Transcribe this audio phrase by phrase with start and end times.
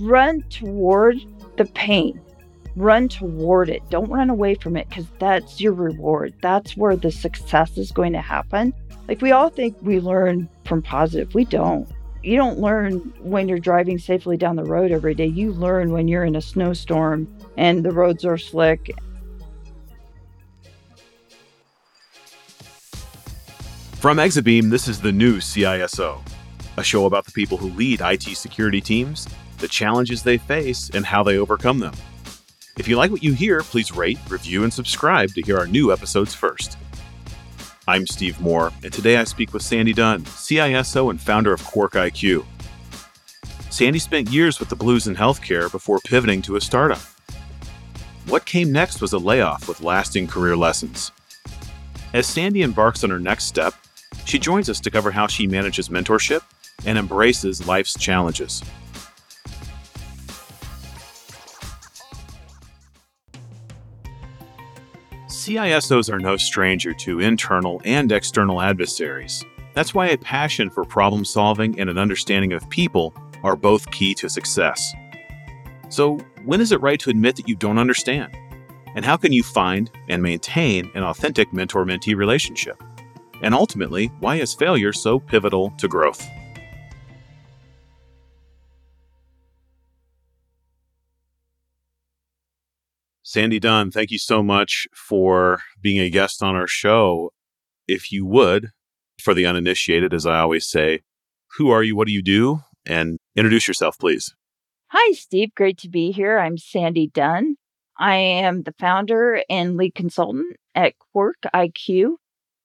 [0.00, 1.16] run toward
[1.56, 2.20] the pain.
[2.74, 3.82] Run toward it.
[3.90, 6.34] Don't run away from it because that's your reward.
[6.42, 8.74] That's where the success is going to happen.
[9.08, 11.34] Like we all think we learn from positive.
[11.34, 11.88] We don't.
[12.22, 15.26] You don't learn when you're driving safely down the road every day.
[15.26, 18.90] You learn when you're in a snowstorm and the roads are slick
[24.06, 26.22] From Exabeam, this is the new CISO,
[26.76, 29.26] a show about the people who lead IT security teams,
[29.58, 31.94] the challenges they face, and how they overcome them.
[32.78, 35.92] If you like what you hear, please rate, review, and subscribe to hear our new
[35.92, 36.76] episodes first.
[37.88, 41.92] I'm Steve Moore, and today I speak with Sandy Dunn, CISO and founder of Quark
[41.92, 42.44] IQ.
[43.70, 47.00] Sandy spent years with the Blues in healthcare before pivoting to a startup.
[48.26, 51.12] What came next was a layoff with lasting career lessons.
[52.12, 53.74] As Sandy embarks on her next step,
[54.24, 56.42] she joins us to cover how she manages mentorship
[56.84, 58.62] and embraces life's challenges.
[65.46, 69.44] CISOs are no stranger to internal and external adversaries.
[69.74, 74.12] That's why a passion for problem solving and an understanding of people are both key
[74.14, 74.92] to success.
[75.88, 78.36] So, when is it right to admit that you don't understand?
[78.96, 82.82] And how can you find and maintain an authentic mentor mentee relationship?
[83.40, 86.26] And ultimately, why is failure so pivotal to growth?
[93.36, 97.34] Sandy Dunn, thank you so much for being a guest on our show.
[97.86, 98.70] If you would,
[99.20, 101.02] for the uninitiated, as I always say,
[101.58, 101.94] who are you?
[101.94, 102.60] What do you do?
[102.86, 104.34] And introduce yourself, please.
[104.86, 105.54] Hi, Steve.
[105.54, 106.38] Great to be here.
[106.38, 107.56] I'm Sandy Dunn.
[107.98, 112.12] I am the founder and lead consultant at Quark IQ.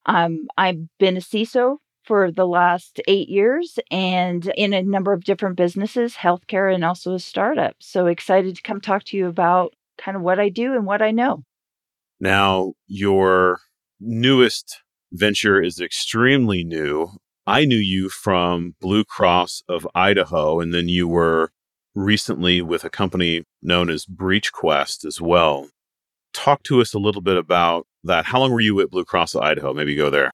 [0.06, 5.24] Um, I've been a CISO for the last eight years and in a number of
[5.24, 7.76] different businesses, healthcare, and also a startup.
[7.80, 11.02] So excited to come talk to you about kind of what I do and what
[11.02, 11.44] I know.
[12.20, 13.58] Now, your
[14.00, 14.80] newest
[15.12, 17.10] venture is extremely new.
[17.46, 21.50] I knew you from Blue Cross of Idaho, and then you were
[21.94, 25.68] recently with a company known as BreachQuest as well.
[26.32, 28.26] Talk to us a little bit about that.
[28.26, 29.74] How long were you at Blue Cross of Idaho?
[29.74, 30.30] Maybe go there.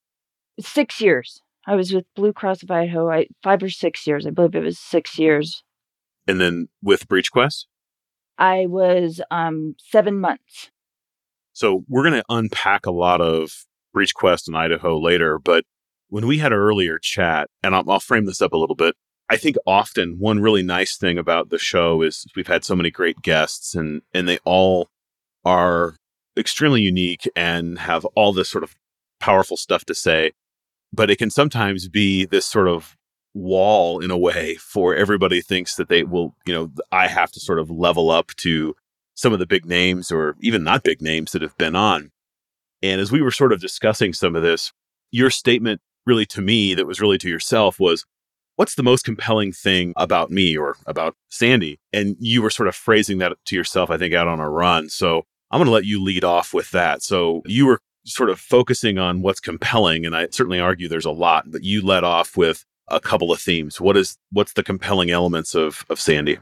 [0.59, 1.41] Six years.
[1.67, 3.09] I was with Blue Cross of Idaho.
[3.09, 4.25] I, five or six years.
[4.25, 5.63] I believe it was six years.
[6.27, 7.65] And then with BreachQuest?
[8.39, 10.71] I was um, seven months.
[11.53, 15.37] So we're going to unpack a lot of BreachQuest in Idaho later.
[15.37, 15.65] But
[16.07, 18.95] when we had an earlier chat, and I'll, I'll frame this up a little bit,
[19.29, 22.89] I think often one really nice thing about the show is we've had so many
[22.89, 24.87] great guests and and they all
[25.45, 25.97] are
[26.35, 28.75] extremely unique and have all this sort of
[29.19, 30.31] powerful stuff to say.
[30.91, 32.95] But it can sometimes be this sort of
[33.33, 37.39] wall in a way for everybody thinks that they will, you know, I have to
[37.39, 38.75] sort of level up to
[39.15, 42.11] some of the big names or even not big names that have been on.
[42.81, 44.71] And as we were sort of discussing some of this,
[45.11, 48.05] your statement really to me that was really to yourself was,
[48.55, 51.79] what's the most compelling thing about me or about Sandy?
[51.93, 54.89] And you were sort of phrasing that to yourself, I think, out on a run.
[54.89, 57.03] So I'm going to let you lead off with that.
[57.03, 61.11] So you were sort of focusing on what's compelling, and I certainly argue there's a
[61.11, 63.79] lot, but you led off with a couple of themes.
[63.79, 66.39] What is what's the compelling elements of of Sandy?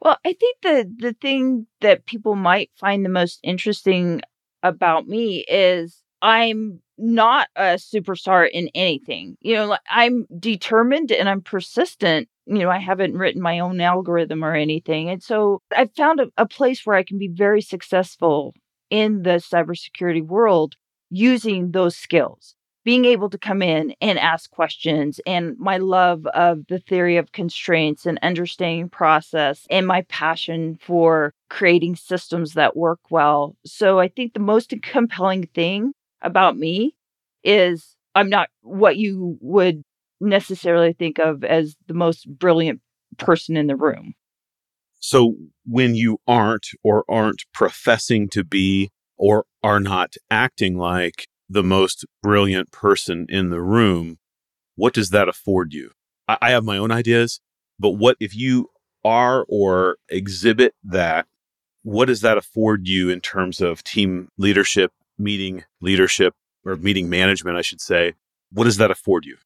[0.00, 4.22] Well, I think the the thing that people might find the most interesting
[4.62, 9.36] about me is I'm not a superstar in anything.
[9.40, 14.44] You know, I'm determined and I'm persistent you know, I haven't written my own algorithm
[14.44, 15.10] or anything.
[15.10, 18.54] And so I've found a, a place where I can be very successful
[18.88, 20.76] in the cybersecurity world
[21.10, 22.54] using those skills
[22.86, 27.32] being able to come in and ask questions and my love of the theory of
[27.32, 33.56] constraints and understanding process and my passion for creating systems that work well.
[33.66, 36.94] So I think the most compelling thing about me
[37.42, 39.82] is I'm not what you would
[40.20, 42.80] necessarily think of as the most brilliant
[43.18, 44.14] person in the room.
[45.00, 45.34] So
[45.64, 52.04] when you aren't or aren't professing to be or are not acting like the most
[52.22, 54.18] brilliant person in the room,
[54.74, 55.92] what does that afford you?
[56.28, 57.40] I, I have my own ideas,
[57.78, 58.70] but what if you
[59.04, 61.26] are or exhibit that?
[61.82, 66.34] What does that afford you in terms of team leadership, meeting leadership,
[66.64, 68.14] or meeting management, I should say?
[68.50, 69.36] What does that afford you?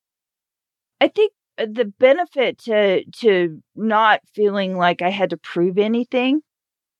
[1.00, 6.40] I think uh, the benefit to to not feeling like I had to prove anything,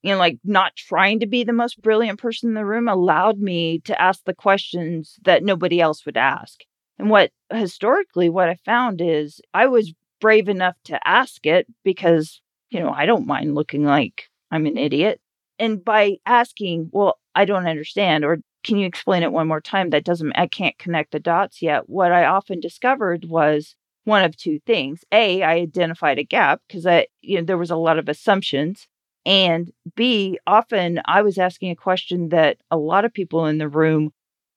[0.03, 3.39] you know, like not trying to be the most brilliant person in the room allowed
[3.39, 6.61] me to ask the questions that nobody else would ask.
[6.99, 12.41] And what historically what I found is I was brave enough to ask it because
[12.71, 15.21] you know, I don't mind looking like I'm an idiot.
[15.59, 19.91] And by asking, well, I don't understand, or can you explain it one more time?
[19.91, 21.89] That doesn't, I can't connect the dots yet.
[21.89, 23.75] What I often discovered was
[24.05, 25.05] one of two things.
[25.13, 28.87] A, I identified a gap because I, you know, there was a lot of assumptions.
[29.27, 33.69] And B, often I was asking a question that a lot of people in the
[33.69, 34.11] room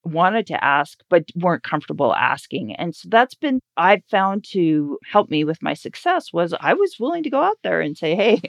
[0.06, 2.75] wanted to ask but weren't comfortable asking.
[2.75, 6.98] And so that's been i've found to help me with my success was i was
[7.00, 8.42] willing to go out there and say hey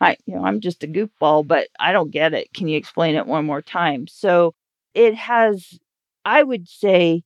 [0.00, 2.52] i you know i'm just a goofball but i don't get it.
[2.54, 4.06] Can you explain it one more time?
[4.08, 4.54] So
[4.94, 5.78] it has
[6.24, 7.22] i would say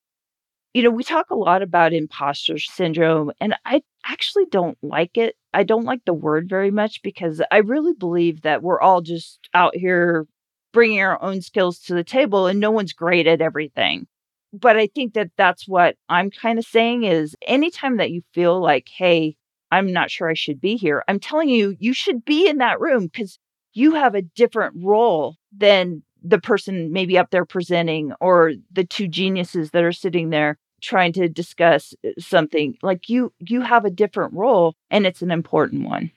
[0.75, 5.37] you know we talk a lot about imposter syndrome and i actually don't like it
[5.53, 9.49] i don't like the word very much because i really believe that we're all just
[9.55, 10.27] out here
[10.73, 14.09] bringing our own skills to the table and no one's great at everything.
[14.53, 18.61] But I think that that's what I'm kind of saying is anytime that you feel
[18.61, 19.37] like, hey,
[19.71, 22.81] I'm not sure I should be here, I'm telling you, you should be in that
[22.81, 23.39] room because
[23.73, 29.09] you have a different role than the person maybe up there presenting or the two
[29.09, 33.91] geniuses that are sitting there trying to discuss uh, something like you you have a
[33.91, 36.11] different role and it's an important one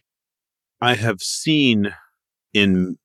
[0.82, 1.94] i have seen
[2.54, 2.98] in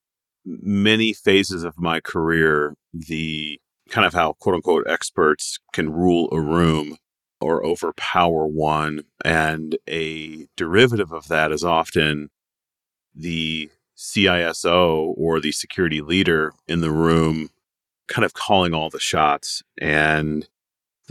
[0.45, 3.61] many phases of my career, the
[3.91, 6.97] kind of how quote unquote experts can rule a room
[7.41, 9.03] or overpower one.
[9.25, 12.31] And a derivative of that is often
[13.15, 17.51] the CISO or the security leader in the room
[18.09, 19.63] kind of calling all the shots.
[19.81, 20.49] And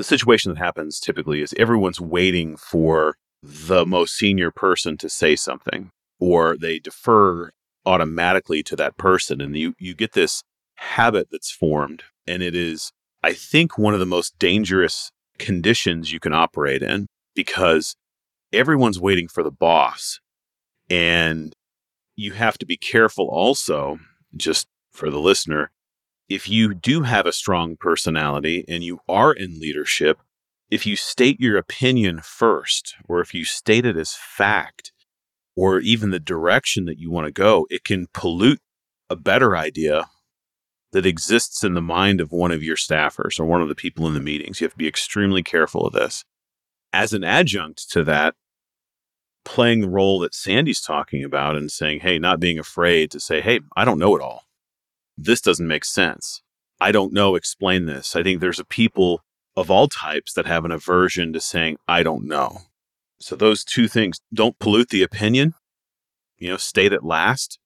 [0.01, 5.35] the situation that happens typically is everyone's waiting for the most senior person to say
[5.35, 7.51] something, or they defer
[7.85, 9.39] automatically to that person.
[9.41, 10.41] And you, you get this
[10.77, 12.01] habit that's formed.
[12.25, 17.05] And it is, I think, one of the most dangerous conditions you can operate in
[17.35, 17.95] because
[18.51, 20.19] everyone's waiting for the boss.
[20.89, 21.53] And
[22.15, 23.99] you have to be careful also,
[24.35, 25.69] just for the listener,
[26.33, 30.19] if you do have a strong personality and you are in leadership,
[30.69, 34.91] if you state your opinion first, or if you state it as fact,
[35.55, 38.61] or even the direction that you want to go, it can pollute
[39.09, 40.09] a better idea
[40.93, 44.07] that exists in the mind of one of your staffers or one of the people
[44.07, 44.59] in the meetings.
[44.59, 46.23] You have to be extremely careful of this.
[46.93, 48.35] As an adjunct to that,
[49.43, 53.41] playing the role that Sandy's talking about and saying, hey, not being afraid to say,
[53.41, 54.43] hey, I don't know it all.
[55.23, 56.41] This doesn't make sense.
[56.79, 58.15] I don't know, explain this.
[58.15, 59.21] I think there's a people
[59.55, 62.59] of all types that have an aversion to saying, I don't know.
[63.19, 65.53] So those two things don't pollute the opinion,
[66.39, 67.59] you know, state it last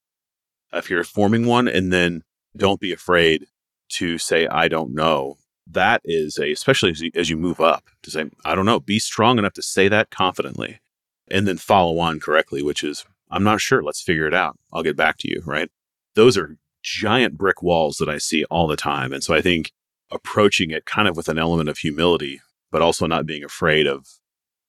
[0.74, 2.24] if you're forming one, and then
[2.58, 3.46] don't be afraid
[3.90, 5.38] to say, I don't know.
[5.66, 8.82] That is a, especially as you, as you move up, to say, I don't know,
[8.82, 10.82] be strong enough to say that confidently
[11.30, 13.82] and then follow on correctly, which is, I'm not sure.
[13.82, 14.60] Let's figure it out.
[14.74, 15.42] I'll get back to you.
[15.46, 15.70] Right.
[16.16, 19.12] Those are giant brick walls that I see all the time.
[19.12, 19.72] And so I think
[20.12, 22.42] approaching it kind of with an element of humility,
[22.72, 24.06] but also not being afraid of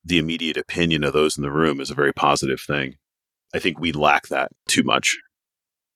[0.02, 2.96] the immediate opinion of those in the room is a very positive thing.
[3.54, 5.18] I think we lack that too much.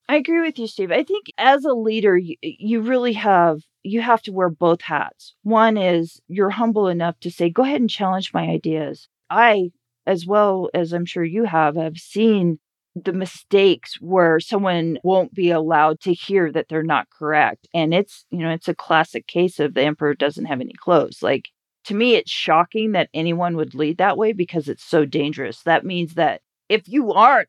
[0.08, 0.92] I agree with you, Steve.
[0.92, 5.34] I think as a leader, you, you really have you have to wear both hats.
[5.42, 9.70] One is you're humble enough to say, "Go ahead and challenge my ideas." I,
[10.06, 12.58] as well as I'm sure you have, have seen
[12.96, 18.24] the mistakes where someone won't be allowed to hear that they're not correct, and it's
[18.30, 21.22] you know it's a classic case of the emperor doesn't have any clothes.
[21.22, 21.50] Like
[21.84, 25.62] to me, it's shocking that anyone would lead that way because it's so dangerous.
[25.62, 27.48] That means that if you aren't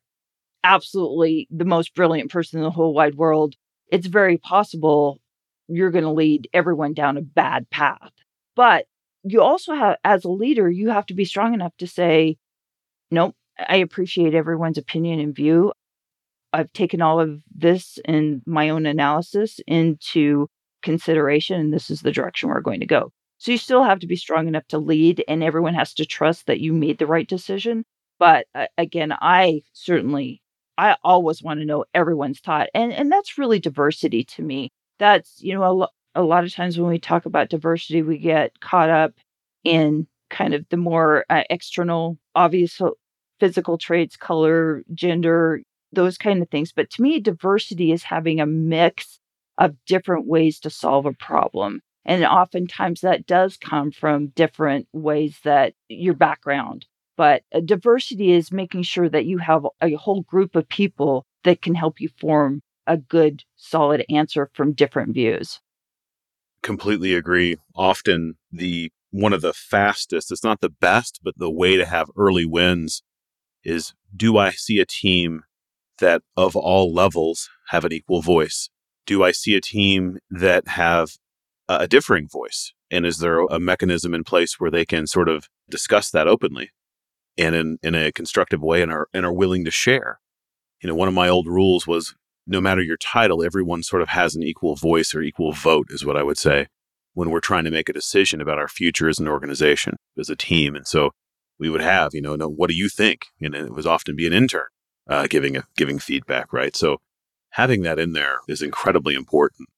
[0.64, 3.56] absolutely the most brilliant person in the whole wide world,
[3.92, 5.20] it's very possible
[5.68, 8.12] you're going to lead everyone down a bad path.
[8.56, 8.86] But
[9.24, 12.38] you also have, as a leader, you have to be strong enough to say,
[13.10, 13.36] nope,
[13.68, 15.74] I appreciate everyone's opinion and view.
[16.54, 20.48] I've taken all of this and my own analysis into
[20.84, 23.12] consideration, and this is the direction we're going to go.
[23.38, 26.48] So you still have to be strong enough to lead, and everyone has to trust
[26.48, 27.86] that you made the right decision.
[28.20, 30.42] But uh, again, I certainly,
[30.78, 34.72] I always want to know everyone's thought, and and that's really diversity to me.
[35.00, 38.18] That's you know a, lo- a lot of times when we talk about diversity, we
[38.18, 39.14] get caught up
[39.64, 42.80] in kind of the more uh, external, obvious
[43.42, 46.72] physical traits, color, gender, those kind of things.
[46.72, 49.20] But to me, diversity is having a mix
[49.58, 51.82] of different ways to solve a problem.
[52.06, 56.86] And oftentimes that does come from different ways that your background.
[57.18, 61.64] But uh, diversity is making sure that you have a whole group of people that
[61.64, 65.60] can help you form a good, solid answer from different views.
[66.62, 67.58] Completely agree.
[67.76, 72.10] Often the one of the fastest, it's not the best, but the way to have
[72.16, 73.02] early wins
[73.64, 75.44] is do I see a team
[76.00, 78.70] that of all levels have an equal voice?
[79.06, 81.12] Do I see a team that have
[81.68, 82.74] a differing voice?
[82.90, 86.72] And is there a mechanism in place where they can sort of discuss that openly
[87.38, 90.20] and in, in a constructive way and are, and are willing to share?
[90.82, 92.16] You know, one of my old rules was
[92.48, 96.04] no matter your title, everyone sort of has an equal voice or equal vote, is
[96.04, 96.68] what I would say
[97.14, 100.36] when we're trying to make a decision about our future as an organization, as a
[100.36, 100.76] team.
[100.76, 101.12] And so
[101.62, 103.28] we would have, you know, no, what do you think?
[103.40, 104.66] And it was often be an intern
[105.08, 106.76] uh, giving a, giving feedback, right?
[106.76, 106.98] So
[107.52, 109.70] having that in there is incredibly important.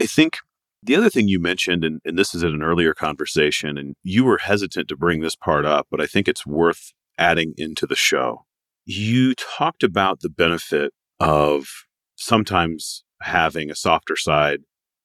[0.00, 0.38] I think
[0.82, 4.24] the other thing you mentioned, and, and this is in an earlier conversation, and you
[4.24, 7.94] were hesitant to bring this part up, but I think it's worth adding into the
[7.94, 8.44] show.
[8.84, 11.68] You talked about the benefit of
[12.16, 14.62] sometimes having a softer side,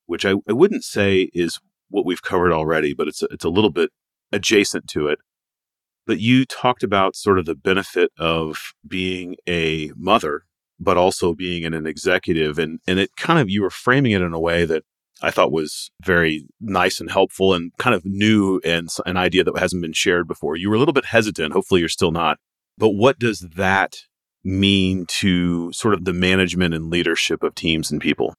[0.07, 1.59] which I, I wouldn't say is
[1.89, 3.91] what we've covered already, but it's a, it's a little bit
[4.31, 5.19] adjacent to it.
[6.07, 10.45] But you talked about sort of the benefit of being a mother,
[10.79, 12.57] but also being an, an executive.
[12.57, 14.83] And, and it kind of, you were framing it in a way that
[15.21, 19.57] I thought was very nice and helpful and kind of new and an idea that
[19.57, 20.55] hasn't been shared before.
[20.55, 21.53] You were a little bit hesitant.
[21.53, 22.37] Hopefully, you're still not.
[22.77, 23.97] But what does that
[24.43, 28.33] mean to sort of the management and leadership of teams and people?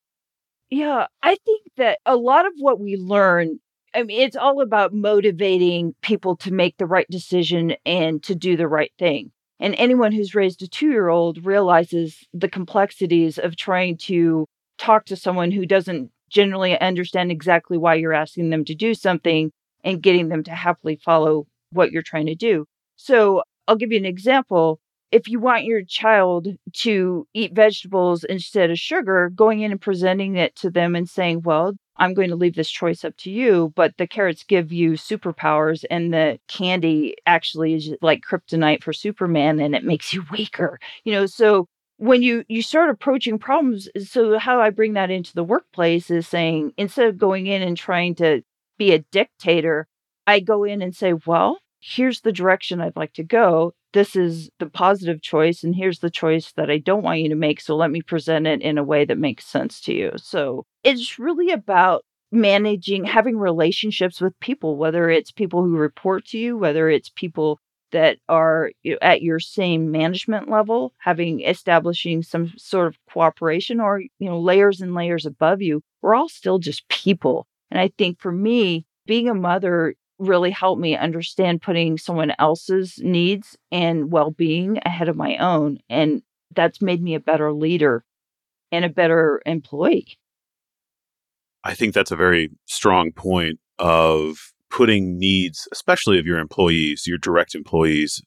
[0.70, 3.58] Yeah, I think that a lot of what we learn,
[3.94, 8.56] I mean, it's all about motivating people to make the right decision and to do
[8.56, 9.32] the right thing.
[9.60, 14.46] And anyone who's raised a two year old realizes the complexities of trying to
[14.78, 19.50] talk to someone who doesn't generally understand exactly why you're asking them to do something
[19.82, 22.66] and getting them to happily follow what you're trying to do.
[22.96, 24.80] So I'll give you an example
[25.10, 30.36] if you want your child to eat vegetables instead of sugar, going in and presenting
[30.36, 33.72] it to them and saying, well, I'm going to leave this choice up to you,
[33.74, 39.60] but the carrots give you superpowers and the candy actually is like kryptonite for Superman
[39.60, 40.78] and it makes you weaker.
[41.04, 45.34] You know, so when you you start approaching problems, so how I bring that into
[45.34, 48.42] the workplace is saying instead of going in and trying to
[48.78, 49.88] be a dictator,
[50.26, 54.50] I go in and say, well, here's the direction I'd like to go this is
[54.58, 57.60] the positive choice and here's the choice that I don't want you to make.
[57.60, 60.12] So let me present it in a way that makes sense to you.
[60.16, 66.38] So it's really about managing, having relationships with people, whether it's people who report to
[66.38, 67.58] you, whether it's people
[67.90, 74.28] that are at your same management level, having establishing some sort of cooperation or, you
[74.28, 75.80] know, layers and layers above you.
[76.02, 77.46] We're all still just people.
[77.70, 82.98] And I think for me, being a mother really helped me understand putting someone else's
[83.02, 85.78] needs and well being ahead of my own.
[85.88, 86.22] And
[86.54, 88.04] that's made me a better leader
[88.72, 90.18] and a better employee.
[91.64, 97.18] I think that's a very strong point of putting needs, especially of your employees, your
[97.18, 98.22] direct employees,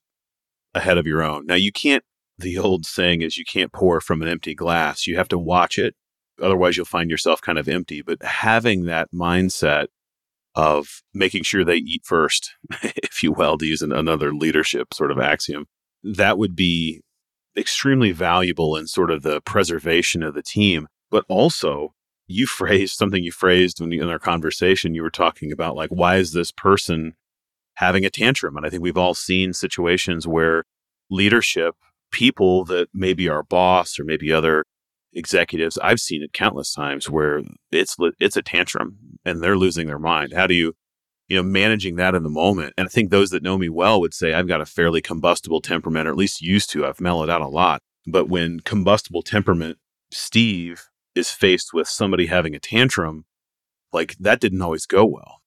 [0.74, 1.46] ahead of your own.
[1.46, 2.04] Now, you can't,
[2.38, 5.06] the old saying is you can't pour from an empty glass.
[5.06, 5.96] You have to watch it.
[6.42, 8.02] Otherwise, you'll find yourself kind of empty.
[8.02, 9.88] But having that mindset
[10.56, 12.54] of making sure they eat first,
[12.84, 15.66] if you will, to use an, another leadership sort of axiom,
[16.04, 17.02] that would be
[17.58, 20.88] extremely valuable in sort of the preservation of the team.
[21.10, 21.94] But also,
[22.28, 25.90] you phrased something you phrased when you, in our conversation, you were talking about like,
[25.90, 27.14] why is this person
[27.76, 28.58] having a tantrum?
[28.58, 30.64] And I think we've all seen situations where
[31.10, 31.76] leadership,
[32.12, 34.66] people that maybe our boss or maybe other
[35.14, 37.42] executives i've seen it countless times where
[37.72, 40.34] it's it's a tantrum and they're losing their mind.
[40.34, 40.74] How do you
[41.28, 42.74] you know managing that in the moment?
[42.78, 45.62] And i think those that know me well would say i've got a fairly combustible
[45.62, 46.86] temperament or at least used to.
[46.86, 47.82] I've mellowed out a lot.
[48.08, 49.78] But when combustible temperament
[50.12, 53.26] steve is faced with somebody having a tantrum
[53.94, 55.42] like that didn't always go well.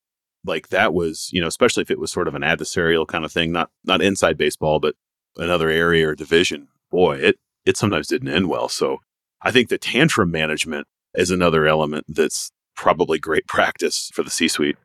[0.45, 3.33] Like that was you know especially if it was sort of an adversarial kind of
[3.33, 4.95] thing not not inside baseball but
[5.37, 8.69] another area or division boy it it sometimes didn't end well.
[8.69, 8.99] So
[9.45, 14.49] I think the tantrum management is another element that's probably great practice for the C
[14.49, 14.77] suite.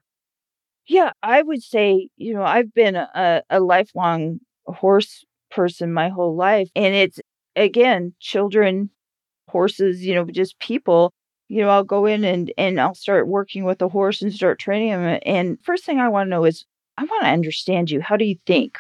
[0.85, 6.35] Yeah, I would say, you know, I've been a, a lifelong horse person my whole
[6.35, 6.69] life.
[6.75, 7.19] And it's,
[7.55, 8.89] again, children,
[9.47, 11.13] horses, you know, just people.
[11.47, 14.59] You know, I'll go in and, and I'll start working with a horse and start
[14.59, 15.19] training him.
[15.23, 16.65] And first thing I want to know is,
[16.97, 18.01] I want to understand you.
[18.01, 18.77] How do you think?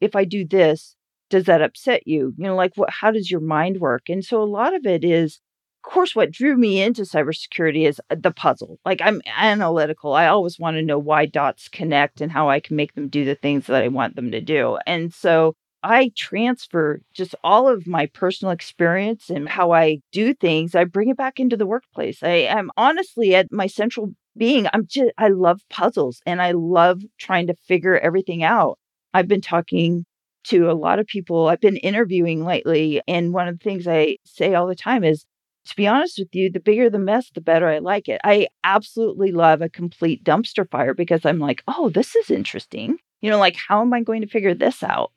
[0.00, 0.94] If I do this,
[1.32, 2.34] does that upset you?
[2.36, 4.08] You know, like what how does your mind work?
[4.08, 5.40] And so a lot of it is
[5.84, 8.78] of course what drew me into cybersecurity is uh, the puzzle.
[8.84, 10.12] Like I'm analytical.
[10.12, 13.24] I always want to know why dots connect and how I can make them do
[13.24, 14.78] the things that I want them to do.
[14.86, 20.74] And so I transfer just all of my personal experience and how I do things.
[20.74, 22.22] I bring it back into the workplace.
[22.22, 24.66] I am honestly at my central being.
[24.72, 28.78] I'm just, I love puzzles and I love trying to figure everything out.
[29.14, 30.04] I've been talking
[30.44, 33.00] to a lot of people I've been interviewing lately.
[33.06, 35.24] And one of the things I say all the time is
[35.66, 38.20] to be honest with you, the bigger the mess, the better I like it.
[38.24, 42.98] I absolutely love a complete dumpster fire because I'm like, oh, this is interesting.
[43.20, 45.12] You know, like, how am I going to figure this out?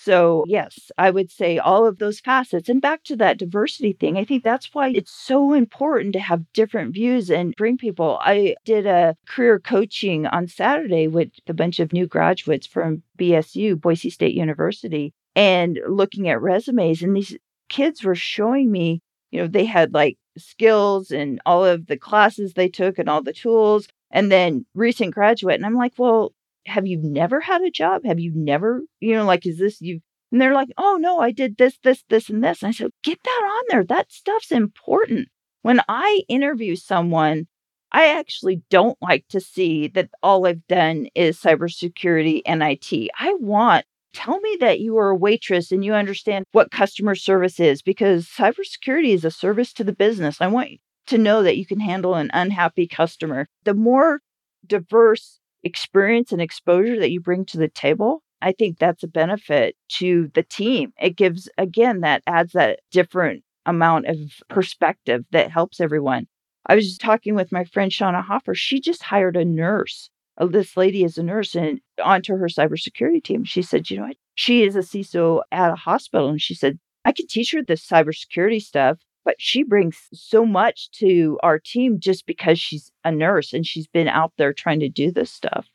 [0.00, 2.68] So, yes, I would say all of those facets.
[2.68, 6.50] And back to that diversity thing, I think that's why it's so important to have
[6.52, 8.16] different views and bring people.
[8.20, 13.74] I did a career coaching on Saturday with a bunch of new graduates from BSU,
[13.74, 17.02] Boise State University, and looking at resumes.
[17.02, 17.36] And these
[17.68, 19.02] kids were showing me,
[19.32, 23.22] you know, they had like skills and all of the classes they took and all
[23.22, 25.56] the tools, and then recent graduate.
[25.56, 26.32] And I'm like, well,
[26.68, 28.02] have you never had a job?
[28.04, 30.00] Have you never, you know, like, is this you?
[30.30, 32.62] And they're like, oh, no, I did this, this, this, and this.
[32.62, 33.84] And I said, get that on there.
[33.84, 35.28] That stuff's important.
[35.62, 37.46] When I interview someone,
[37.92, 43.10] I actually don't like to see that all I've done is cybersecurity and IT.
[43.18, 47.58] I want, tell me that you are a waitress and you understand what customer service
[47.58, 50.40] is because cybersecurity is a service to the business.
[50.40, 50.72] I want
[51.06, 53.46] to know that you can handle an unhappy customer.
[53.64, 54.20] The more
[54.66, 59.76] diverse experience and exposure that you bring to the table, I think that's a benefit
[59.98, 60.92] to the team.
[61.00, 64.16] It gives, again, that adds that different amount of
[64.48, 66.26] perspective that helps everyone.
[66.66, 68.54] I was just talking with my friend Shauna Hoffer.
[68.54, 70.10] She just hired a nurse.
[70.36, 73.44] Uh, this lady is a nurse and onto her cybersecurity team.
[73.44, 74.16] She said, you know what?
[74.34, 76.28] She is a CISO at a hospital.
[76.28, 80.90] And she said, I can teach her this cybersecurity stuff but she brings so much
[80.92, 84.88] to our team just because she's a nurse and she's been out there trying to
[84.88, 85.66] do this stuff.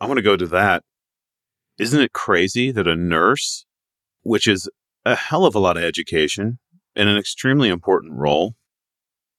[0.00, 0.82] I want to go to that.
[1.78, 3.66] Isn't it crazy that a nurse,
[4.22, 4.68] which is
[5.04, 6.58] a hell of a lot of education
[6.96, 8.54] and an extremely important role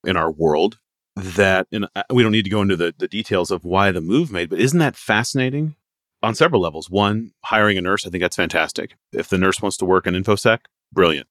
[0.03, 0.77] in our world,
[1.15, 4.31] that and we don't need to go into the, the details of why the move
[4.31, 5.75] made, but isn't that fascinating
[6.21, 6.89] on several levels?
[6.89, 8.95] One, hiring a nurse, I think that's fantastic.
[9.13, 10.59] If the nurse wants to work in InfoSec,
[10.91, 11.27] brilliant.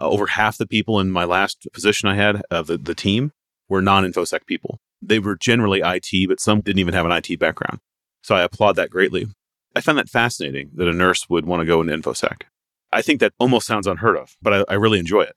[0.00, 3.32] Uh, over half the people in my last position I had of the, the team
[3.68, 4.78] were non InfoSec people.
[5.02, 7.80] They were generally IT, but some didn't even have an IT background.
[8.22, 9.26] So I applaud that greatly.
[9.74, 12.42] I find that fascinating that a nurse would want to go into InfoSec.
[12.92, 15.36] I think that almost sounds unheard of, but I, I really enjoy it.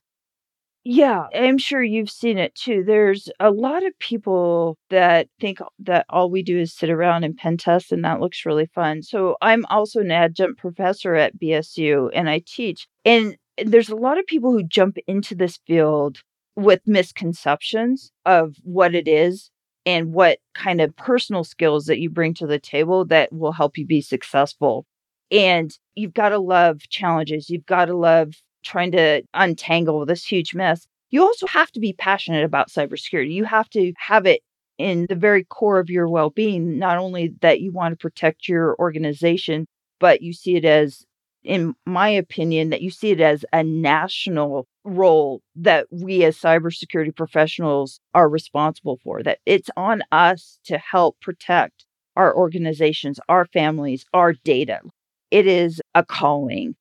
[0.84, 2.82] Yeah, I'm sure you've seen it too.
[2.84, 7.36] There's a lot of people that think that all we do is sit around and
[7.36, 9.02] pen test, and that looks really fun.
[9.02, 12.88] So I'm also an adjunct professor at BSU and I teach.
[13.04, 16.18] And there's a lot of people who jump into this field
[16.56, 19.50] with misconceptions of what it is
[19.84, 23.76] and what kind of personal skills that you bring to the table that will help
[23.76, 24.86] you be successful.
[25.30, 27.50] And you've got to love challenges.
[27.50, 28.34] You've got to love
[28.64, 30.86] trying to untangle this huge mess.
[31.10, 33.32] You also have to be passionate about cybersecurity.
[33.32, 34.42] You have to have it
[34.78, 38.48] in the very core of your well being, not only that you want to protect
[38.48, 39.66] your organization,
[40.00, 41.04] but you see it as
[41.44, 47.14] in my opinion, that you see it as a national role that we as cybersecurity
[47.14, 51.84] professionals are responsible for, that it's on us to help protect
[52.16, 54.80] our organizations, our families, our data.
[55.30, 56.76] It is a calling.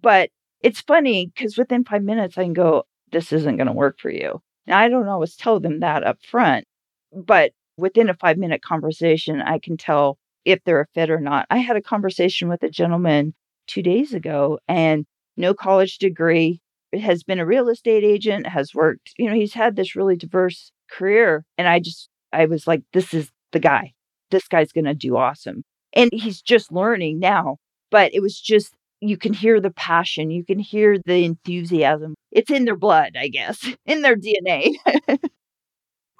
[0.00, 3.98] But it's funny because within five minutes, I can go, this isn't going to work
[3.98, 4.40] for you.
[4.66, 6.66] Now, I don't always tell them that up front,
[7.12, 11.46] but within a five minute conversation, I can tell if they're a fit or not.
[11.50, 13.34] I had a conversation with a gentleman
[13.66, 16.60] two days ago and no college degree,
[16.96, 20.72] has been a real estate agent, has worked, you know, he's had this really diverse
[20.90, 21.44] career.
[21.58, 23.92] And I just, I was like, this is the guy.
[24.30, 25.64] This guy's going to do awesome.
[25.92, 27.58] And he's just learning now,
[27.90, 32.14] but it was just, you can hear the passion, you can hear the enthusiasm.
[32.32, 34.70] It's in their blood, I guess, in their DNA.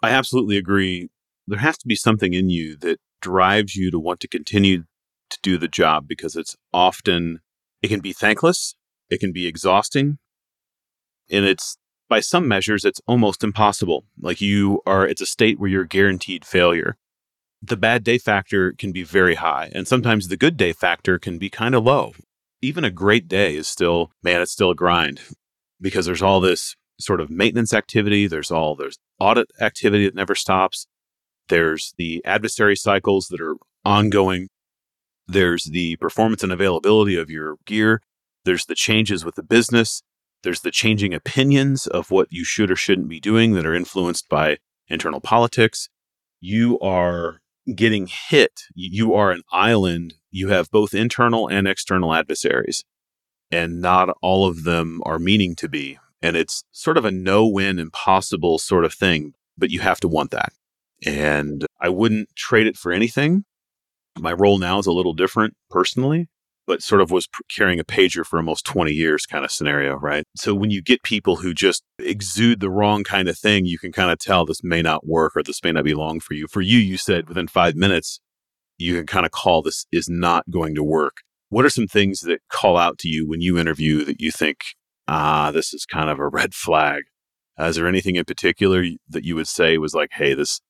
[0.03, 1.09] I absolutely agree.
[1.47, 4.85] There has to be something in you that drives you to want to continue
[5.31, 7.41] to do the job because it's often,
[7.83, 8.75] it can be thankless,
[9.11, 10.19] it can be exhausting,
[11.31, 11.77] and it's,
[12.09, 14.05] by some measures, it's almost impossible.
[14.21, 16.97] Like you are, it's a state where you're guaranteed failure.
[17.63, 21.39] The bad day factor can be very high, and sometimes the good day factor can
[21.39, 22.13] be kind of low.
[22.61, 25.21] Even a great day is still, man, it's still a grind
[25.81, 30.35] because there's all this sort of maintenance activity, there's all there's audit activity that never
[30.35, 30.87] stops.
[31.49, 34.49] There's the adversary cycles that are ongoing
[35.27, 38.03] there's the performance and availability of your gear.
[38.45, 40.03] There's the changes with the business.
[40.43, 44.29] There's the changing opinions of what you should or shouldn't be doing that are influenced
[44.29, 44.59] by
[44.89, 45.89] internal politics.
[46.41, 47.41] You are
[47.75, 48.65] getting hit.
[48.75, 50.15] You are an island.
[50.31, 52.85] You have both internal and external adversaries,
[53.51, 55.99] and not all of them are meaning to be.
[56.21, 60.09] And it's sort of a no win, impossible sort of thing, but you have to
[60.09, 60.53] want that.
[61.07, 63.45] And I wouldn't trade it for anything.
[64.19, 66.29] My role now is a little different personally.
[66.67, 70.25] but sort of was carrying a pager for almost 20 years kind of scenario, right?
[70.35, 73.93] So when you get people who just exude the wrong kind of thing, you can
[73.93, 76.47] kind of tell this may not work or this may not be long for you.
[76.49, 78.19] For you, you said within five minutes,
[78.79, 81.19] you can kind of call this is not going to work.
[81.51, 84.59] What are some things that call out to you when you interview that you think,
[85.07, 87.03] ah, this is kind of a red flag?
[87.61, 90.61] Uh, is there anything in particular that you would say was like, hey, this,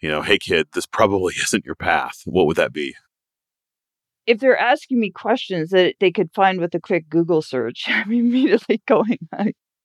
[0.00, 2.22] you know, hey, kid, this probably isn't your path?
[2.24, 2.94] What would that be?
[4.26, 8.12] If they're asking me questions that they could find with a quick Google search, I'm
[8.12, 9.18] immediately going,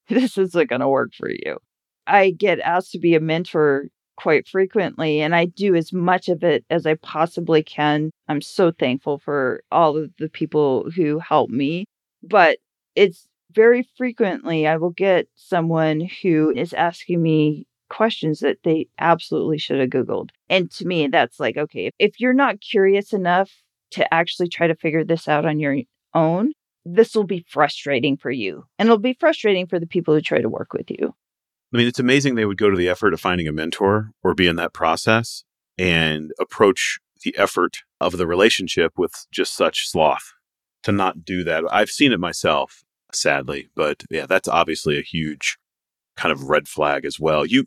[0.10, 1.58] this isn't going to work for you.
[2.06, 6.43] I get asked to be a mentor quite frequently, and I do as much of
[6.43, 8.12] it as I possibly can.
[8.28, 11.86] I'm so thankful for all of the people who help me,
[12.21, 12.58] but
[12.95, 19.58] it's very frequently I will get someone who is asking me questions that they absolutely
[19.58, 20.29] should have Googled.
[20.49, 23.51] And to me, that's like, okay, if you're not curious enough
[23.91, 25.77] to actually try to figure this out on your
[26.13, 26.53] own,
[26.86, 28.65] this will be frustrating for you.
[28.77, 31.13] And it'll be frustrating for the people who try to work with you.
[31.73, 34.36] I mean, it's amazing they would go to the effort of finding a mentor or
[34.36, 35.43] be in that process
[35.77, 40.34] and approach the effort of the relationship with just such sloth
[40.84, 41.63] to not do that.
[41.71, 42.84] I've seen it myself
[43.15, 43.69] sadly.
[43.75, 45.58] But yeah, that's obviously a huge
[46.15, 47.45] kind of red flag as well.
[47.45, 47.65] You,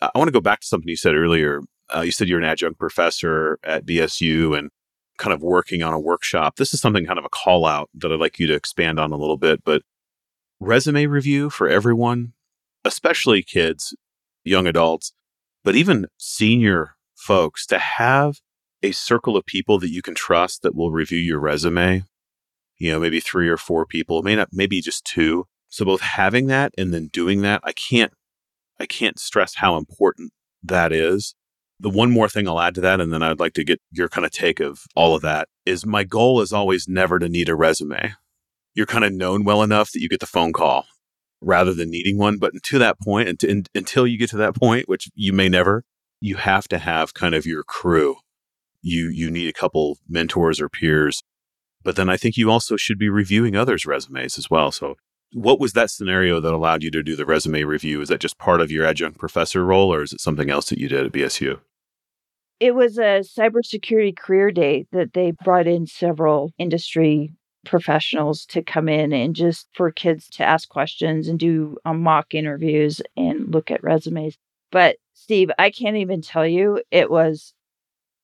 [0.00, 1.60] I want to go back to something you said earlier.
[1.94, 4.70] Uh, you said you're an adjunct professor at BSU and
[5.16, 6.56] kind of working on a workshop.
[6.56, 9.10] This is something kind of a call out that I'd like you to expand on
[9.10, 9.64] a little bit.
[9.64, 9.82] But
[10.60, 12.34] resume review for everyone,
[12.84, 13.96] especially kids,
[14.44, 15.12] young adults,
[15.64, 18.40] but even senior folks to have
[18.82, 22.04] a circle of people that you can trust that will review your resume
[22.78, 25.46] you know, maybe three or four people, may not, maybe just two.
[25.68, 28.12] So both having that and then doing that, I can't,
[28.80, 31.34] I can't stress how important that is.
[31.80, 34.08] The one more thing I'll add to that, and then I'd like to get your
[34.08, 37.48] kind of take of all of that is my goal is always never to need
[37.48, 38.14] a resume.
[38.74, 40.86] You're kind of known well enough that you get the phone call
[41.40, 42.38] rather than needing one.
[42.38, 45.48] But to that point, and to, until you get to that point, which you may
[45.48, 45.84] never,
[46.20, 48.16] you have to have kind of your crew.
[48.82, 51.22] You you need a couple mentors or peers
[51.88, 54.70] but then I think you also should be reviewing others' resumes as well.
[54.72, 54.96] So,
[55.32, 58.00] what was that scenario that allowed you to do the resume review?
[58.00, 60.78] Is that just part of your adjunct professor role, or is it something else that
[60.78, 61.60] you did at BSU?
[62.60, 67.32] It was a cybersecurity career day that they brought in several industry
[67.64, 72.34] professionals to come in and just for kids to ask questions and do um, mock
[72.34, 74.36] interviews and look at resumes.
[74.72, 77.52] But Steve, I can't even tell you, it was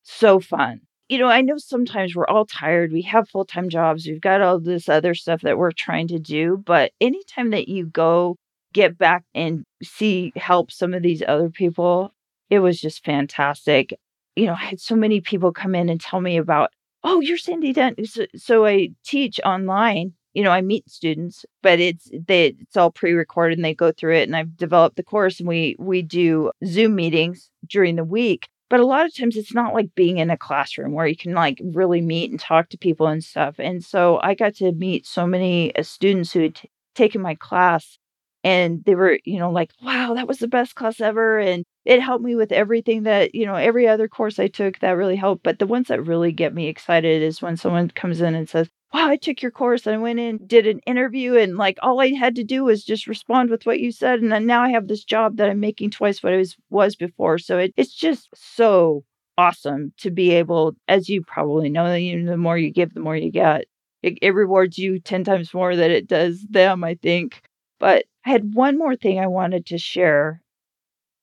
[0.03, 2.93] so fun you know, I know sometimes we're all tired.
[2.93, 4.07] We have full time jobs.
[4.07, 6.63] We've got all this other stuff that we're trying to do.
[6.65, 8.37] But anytime that you go
[8.73, 12.13] get back and see help some of these other people,
[12.51, 13.95] it was just fantastic.
[14.37, 16.71] You know, I had so many people come in and tell me about,
[17.05, 17.95] oh, you're Sandy Dunn.
[18.05, 20.15] So, so I teach online.
[20.33, 24.17] You know, I meet students, but it's they it's all pre-recorded and they go through
[24.17, 24.25] it.
[24.25, 28.81] And I've developed the course and we we do Zoom meetings during the week but
[28.81, 31.61] a lot of times it's not like being in a classroom where you can like
[31.63, 33.57] really meet and talk to people and stuff.
[33.59, 37.35] And so I got to meet so many uh, students who had t- taken my
[37.37, 37.99] class
[38.43, 41.39] and they were, you know, like, wow, that was the best class ever.
[41.39, 44.91] And it helped me with everything that, you know, every other course I took that
[44.93, 45.43] really helped.
[45.43, 48.69] But the ones that really get me excited is when someone comes in and says,
[48.95, 49.89] wow, I took your course.
[49.89, 53.09] I went in, did an interview, and like all I had to do was just
[53.09, 54.21] respond with what you said.
[54.23, 56.95] And then now I have this job that I'm making twice what I was was
[56.95, 57.39] before.
[57.39, 59.05] So it, it's just so
[59.37, 63.33] awesome to be able, as you probably know, the more you give, the more you
[63.33, 63.65] get.
[64.05, 67.43] It, it rewards you 10 times more than it does them, I think.
[67.81, 70.41] But I had one more thing I wanted to share.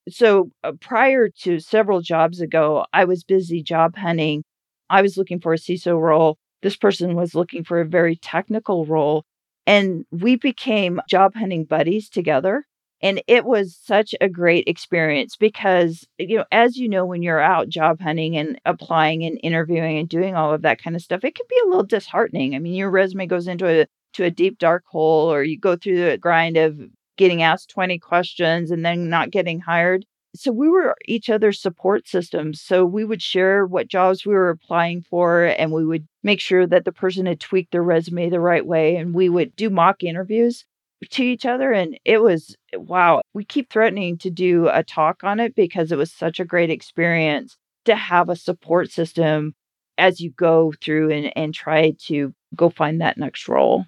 [0.09, 4.43] So uh, prior to several jobs ago, I was busy job hunting.
[4.89, 8.85] I was looking for a CISO role this person was looking for a very technical
[8.85, 9.25] role.
[9.67, 12.65] And we became job hunting buddies together.
[13.03, 17.39] And it was such a great experience because, you know, as you know, when you're
[17.39, 21.23] out job hunting and applying and interviewing and doing all of that kind of stuff,
[21.23, 22.53] it can be a little disheartening.
[22.55, 25.75] I mean, your resume goes into a to a deep dark hole or you go
[25.75, 26.79] through the grind of
[27.17, 32.07] getting asked 20 questions and then not getting hired so we were each other's support
[32.07, 32.61] systems.
[32.61, 36.65] So we would share what jobs we were applying for and we would make sure
[36.67, 38.95] that the person had tweaked their resume the right way.
[38.95, 40.65] And we would do mock interviews
[41.09, 41.71] to each other.
[41.73, 43.21] And it was wow.
[43.33, 46.69] We keep threatening to do a talk on it because it was such a great
[46.69, 49.53] experience to have a support system
[49.97, 53.85] as you go through and, and try to go find that next role.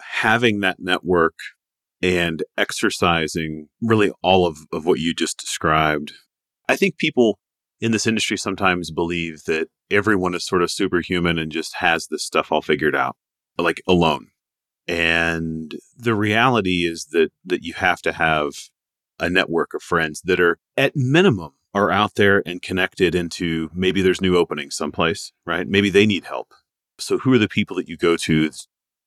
[0.00, 1.34] Having that network
[2.02, 6.12] and exercising really all of, of what you just described.
[6.68, 7.38] I think people
[7.80, 12.24] in this industry sometimes believe that everyone is sort of superhuman and just has this
[12.24, 13.16] stuff all figured out,
[13.56, 14.28] like alone.
[14.86, 18.52] And the reality is that that you have to have
[19.20, 24.00] a network of friends that are at minimum are out there and connected into maybe
[24.00, 25.68] there's new openings someplace, right?
[25.68, 26.54] Maybe they need help.
[26.98, 28.50] So who are the people that you go to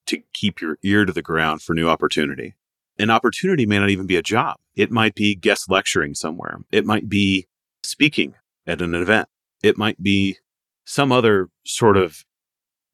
[0.05, 2.55] to keep your ear to the ground for new opportunity?
[3.01, 4.57] An opportunity may not even be a job.
[4.75, 6.59] It might be guest lecturing somewhere.
[6.71, 7.47] It might be
[7.81, 8.35] speaking
[8.67, 9.27] at an event.
[9.63, 10.37] It might be
[10.85, 12.23] some other sort of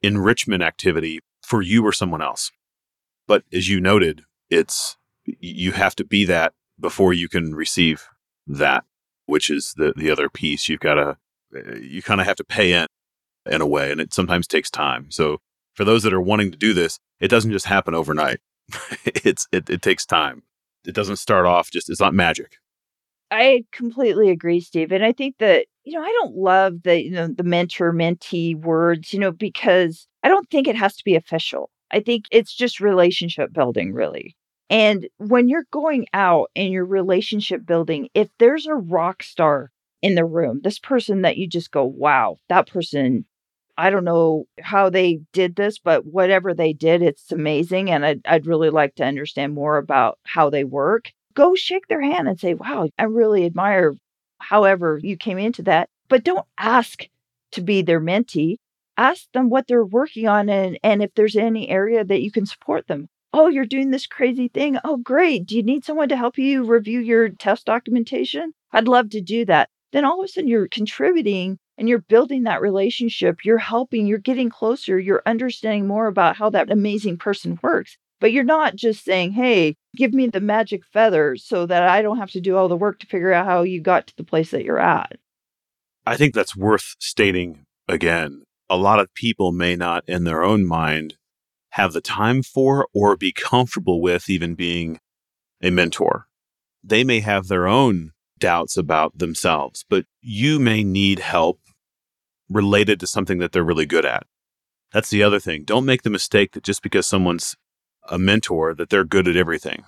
[0.02, 2.52] enrichment activity for you or someone else.
[3.28, 8.08] But as you noted, it's you have to be that before you can receive
[8.48, 8.86] that,
[9.26, 10.70] which is the the other piece.
[10.70, 11.18] You've got to
[11.54, 12.88] eh, you kind of have to pay in
[13.46, 15.12] in a way, and it sometimes takes time.
[15.12, 15.40] So
[15.74, 18.40] for those that are wanting to do this, it doesn't just happen overnight.
[19.06, 20.44] it's it, it takes time.
[20.86, 22.58] It doesn't start off just it's not magic.
[23.30, 24.92] I completely agree, Steve.
[24.92, 28.56] And I think that, you know, I don't love the, you know, the mentor mentee
[28.56, 31.70] words, you know, because I don't think it has to be official.
[31.92, 34.36] I think it's just relationship building, really.
[34.70, 40.16] And when you're going out and you're relationship building, if there's a rock star in
[40.16, 43.26] the room, this person that you just go, wow, that person,
[43.78, 47.92] I don't know how they did this, but whatever they did, it's amazing.
[47.92, 52.02] And I'd, I'd really like to understand more about how they work go shake their
[52.02, 53.96] hand and say, wow, I really admire
[54.40, 55.88] however you came into that.
[56.10, 57.04] But don't ask
[57.52, 58.58] to be their mentee.
[58.98, 62.48] Ask them what they're working on and, and if there's any area that you can
[62.48, 63.08] support them.
[63.32, 64.80] Oh, you're doing this crazy thing.
[64.84, 65.46] Oh, great.
[65.46, 68.54] Do you need someone to help you review your test documentation?
[68.72, 69.70] I'd love to do that.
[69.92, 73.46] Then all of a sudden you're contributing and you're building that relationship.
[73.46, 77.98] You're helping, you're getting closer, you're understanding more about how that amazing person works.
[78.20, 82.18] But you're not just saying, hey, give me the magic feather so that I don't
[82.18, 84.50] have to do all the work to figure out how you got to the place
[84.52, 85.18] that you're at.
[86.06, 88.44] I think that's worth stating again.
[88.70, 91.16] A lot of people may not, in their own mind,
[91.72, 95.00] have the time for or be comfortable with even being
[95.62, 96.26] a mentor.
[96.84, 101.60] They may have their own doubts about themselves, but you may need help
[102.50, 104.26] related to something that they're really good at.
[104.94, 105.64] That's the other thing.
[105.64, 107.56] Don't make the mistake that just because someone's
[108.10, 109.84] a mentor that they're good at everything.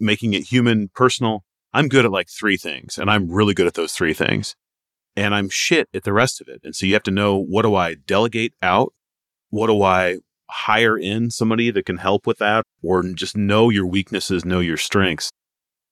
[0.00, 1.44] Making it human, personal.
[1.72, 4.54] I'm good at like three things, and I'm really good at those three things.
[5.16, 6.60] And I'm shit at the rest of it.
[6.62, 8.92] And so you have to know what do I delegate out?
[9.50, 10.18] What do I
[10.50, 12.64] hire in somebody that can help with that?
[12.82, 15.30] Or just know your weaknesses, know your strengths.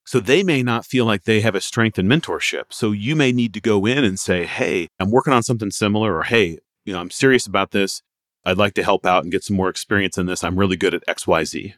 [0.06, 2.66] So they may not feel like they have a strength in mentorship.
[2.70, 6.16] So you may need to go in and say, Hey, I'm working on something similar,
[6.16, 8.02] or Hey, you know, I'm serious about this.
[8.44, 10.44] I'd like to help out and get some more experience in this.
[10.44, 11.74] I'm really good at XYZ.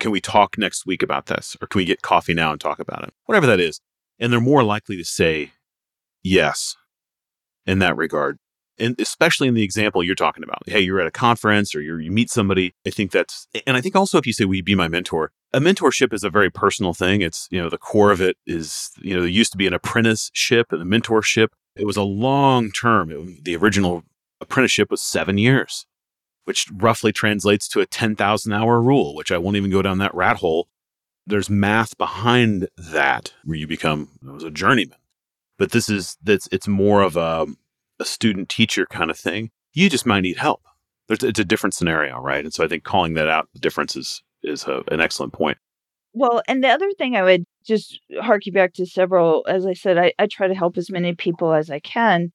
[0.00, 1.56] Can we talk next week about this?
[1.60, 3.14] Or can we get coffee now and talk about it?
[3.26, 3.80] Whatever that is.
[4.18, 5.52] And they're more likely to say
[6.24, 6.76] yes
[7.64, 8.38] in that regard.
[8.78, 10.64] And especially in the example you're talking about.
[10.66, 12.74] Hey, you're at a conference or you meet somebody.
[12.84, 15.30] I think that's, and I think also if you say, will you be my mentor?
[15.54, 17.20] A mentorship is a very personal thing.
[17.20, 19.74] It's, you know, the core of it is, you know, there used to be an
[19.74, 21.48] apprenticeship and a mentorship.
[21.76, 23.10] It was a long term.
[23.10, 24.02] It, the original
[24.40, 25.86] apprenticeship was seven years
[26.44, 30.14] which roughly translates to a 10,000 hour rule, which I won't even go down that
[30.14, 30.68] rat hole.
[31.26, 34.08] There's math behind that where you become
[34.44, 34.96] a journeyman.
[35.58, 37.46] But this is that's it's more of a,
[38.00, 39.50] a student teacher kind of thing.
[39.72, 40.62] You just might need help.
[41.06, 42.42] There's, it's a different scenario, right?
[42.42, 45.58] And so I think calling that out, the difference is is a, an excellent point.
[46.14, 49.72] Well, and the other thing I would just hark you back to several, as I
[49.72, 52.32] said, I, I try to help as many people as I can.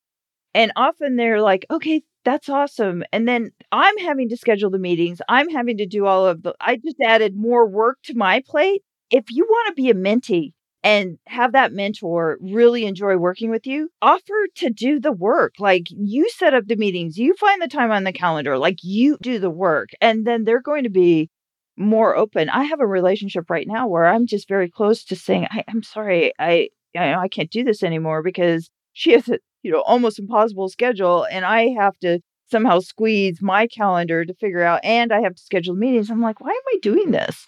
[0.53, 3.03] And often they're like, okay, that's awesome.
[3.13, 5.21] And then I'm having to schedule the meetings.
[5.29, 8.81] I'm having to do all of the, I just added more work to my plate.
[9.11, 13.67] If you want to be a mentee and have that mentor really enjoy working with
[13.67, 15.53] you, offer to do the work.
[15.59, 19.17] Like you set up the meetings, you find the time on the calendar, like you
[19.21, 19.89] do the work.
[20.01, 21.29] And then they're going to be
[21.77, 22.49] more open.
[22.49, 25.83] I have a relationship right now where I'm just very close to saying, I, am
[25.83, 30.17] sorry, I, I, I can't do this anymore because she has a you know, almost
[30.17, 31.27] impossible schedule.
[31.29, 35.43] And I have to somehow squeeze my calendar to figure out, and I have to
[35.43, 36.09] schedule meetings.
[36.09, 37.47] I'm like, why am I doing this?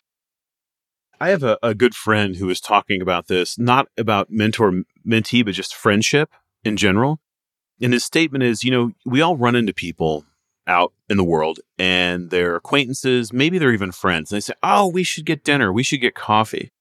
[1.21, 5.45] I have a, a good friend who was talking about this, not about mentor mentee,
[5.45, 6.29] but just friendship
[6.63, 7.19] in general.
[7.81, 10.25] And his statement is, you know, we all run into people
[10.69, 14.31] out in the world and they're acquaintances, maybe they're even friends.
[14.31, 15.73] And they say, Oh, we should get dinner.
[15.73, 16.71] We should get coffee.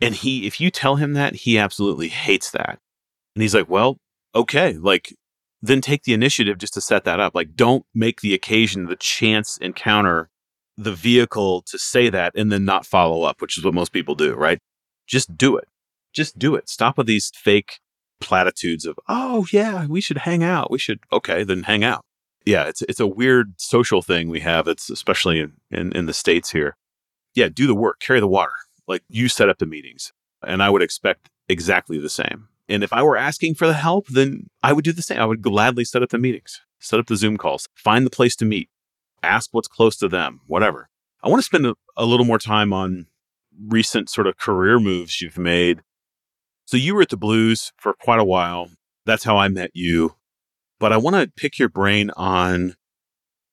[0.00, 2.78] And he, if you tell him that, he absolutely hates that.
[3.36, 3.98] And he's like, Well,
[4.34, 5.14] okay, like
[5.60, 7.34] then take the initiative just to set that up.
[7.34, 10.30] Like don't make the occasion, the chance encounter
[10.76, 14.14] the vehicle to say that and then not follow up, which is what most people
[14.14, 14.60] do, right?
[15.06, 15.68] Just do it.
[16.14, 16.68] Just do it.
[16.68, 17.80] Stop with these fake
[18.20, 20.70] platitudes of, oh, yeah, we should hang out.
[20.70, 22.04] We should, okay, then hang out.
[22.48, 24.68] Yeah, it's, it's a weird social thing we have.
[24.68, 26.78] It's especially in, in, in the States here.
[27.34, 28.54] Yeah, do the work, carry the water.
[28.86, 30.14] Like you set up the meetings.
[30.42, 32.48] And I would expect exactly the same.
[32.66, 35.18] And if I were asking for the help, then I would do the same.
[35.18, 38.34] I would gladly set up the meetings, set up the Zoom calls, find the place
[38.36, 38.70] to meet,
[39.22, 40.88] ask what's close to them, whatever.
[41.22, 43.08] I want to spend a, a little more time on
[43.62, 45.82] recent sort of career moves you've made.
[46.64, 48.70] So you were at the Blues for quite a while.
[49.04, 50.14] That's how I met you.
[50.80, 52.74] But I want to pick your brain on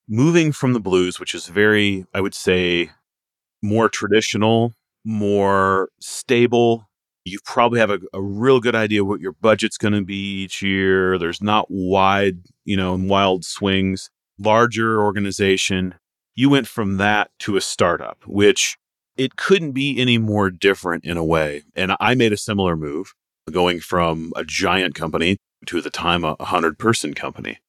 [0.07, 2.91] moving from the Blues, which is very, I would say,
[3.61, 6.87] more traditional, more stable.
[7.23, 10.61] You probably have a, a real good idea what your budget's going to be each
[10.61, 11.17] year.
[11.17, 14.11] There's not wide, you know, and wild swings.
[14.37, 15.95] Larger organization.
[16.35, 18.77] You went from that to a startup, which
[19.17, 21.63] it couldn't be any more different in a way.
[21.75, 23.13] And I made a similar move
[23.49, 27.59] going from a giant company to the time a 100 person company.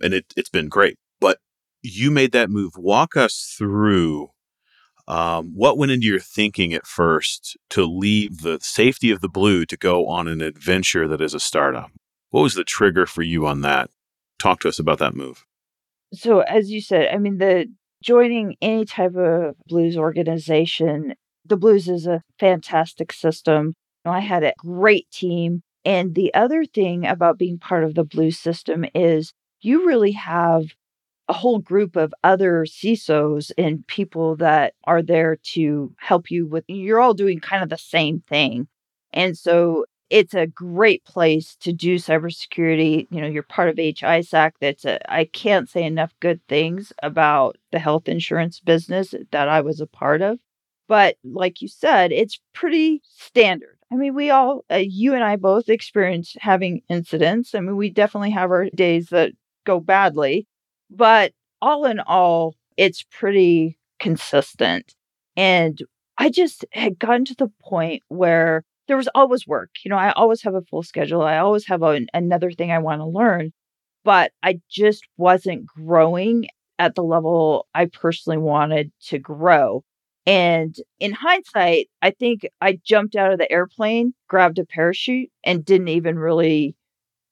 [0.00, 0.98] And it, it's been great.
[1.20, 1.38] But
[1.82, 2.72] you made that move.
[2.76, 4.30] Walk us through
[5.08, 9.64] um, what went into your thinking at first to leave the safety of the blue
[9.66, 11.90] to go on an adventure that is a startup?
[12.30, 13.90] What was the trigger for you on that?
[14.38, 15.44] Talk to us about that move.
[16.12, 17.66] So, as you said, I mean, the
[18.02, 21.14] joining any type of blues organization,
[21.44, 23.74] the blues is a fantastic system.
[24.04, 25.62] I had a great team.
[25.86, 30.64] And the other thing about being part of the Blue system is you really have
[31.28, 36.64] a whole group of other CISOs and people that are there to help you with,
[36.68, 38.68] you're all doing kind of the same thing.
[39.12, 43.06] And so it's a great place to do cybersecurity.
[43.10, 44.52] You know, you're part of HISAC.
[44.60, 49.60] That's a, I can't say enough good things about the health insurance business that I
[49.60, 50.38] was a part of.
[50.88, 53.78] But like you said, it's pretty standard.
[53.92, 57.54] I mean, we all, uh, you and I both experience having incidents.
[57.54, 59.32] I mean, we definitely have our days that
[59.64, 60.46] go badly,
[60.90, 64.94] but all in all, it's pretty consistent.
[65.36, 65.80] And
[66.18, 69.70] I just had gotten to the point where there was always work.
[69.84, 71.22] You know, I always have a full schedule.
[71.22, 73.52] I always have a, another thing I want to learn,
[74.04, 79.82] but I just wasn't growing at the level I personally wanted to grow.
[80.26, 85.64] And in hindsight, I think I jumped out of the airplane, grabbed a parachute, and
[85.64, 86.74] didn't even really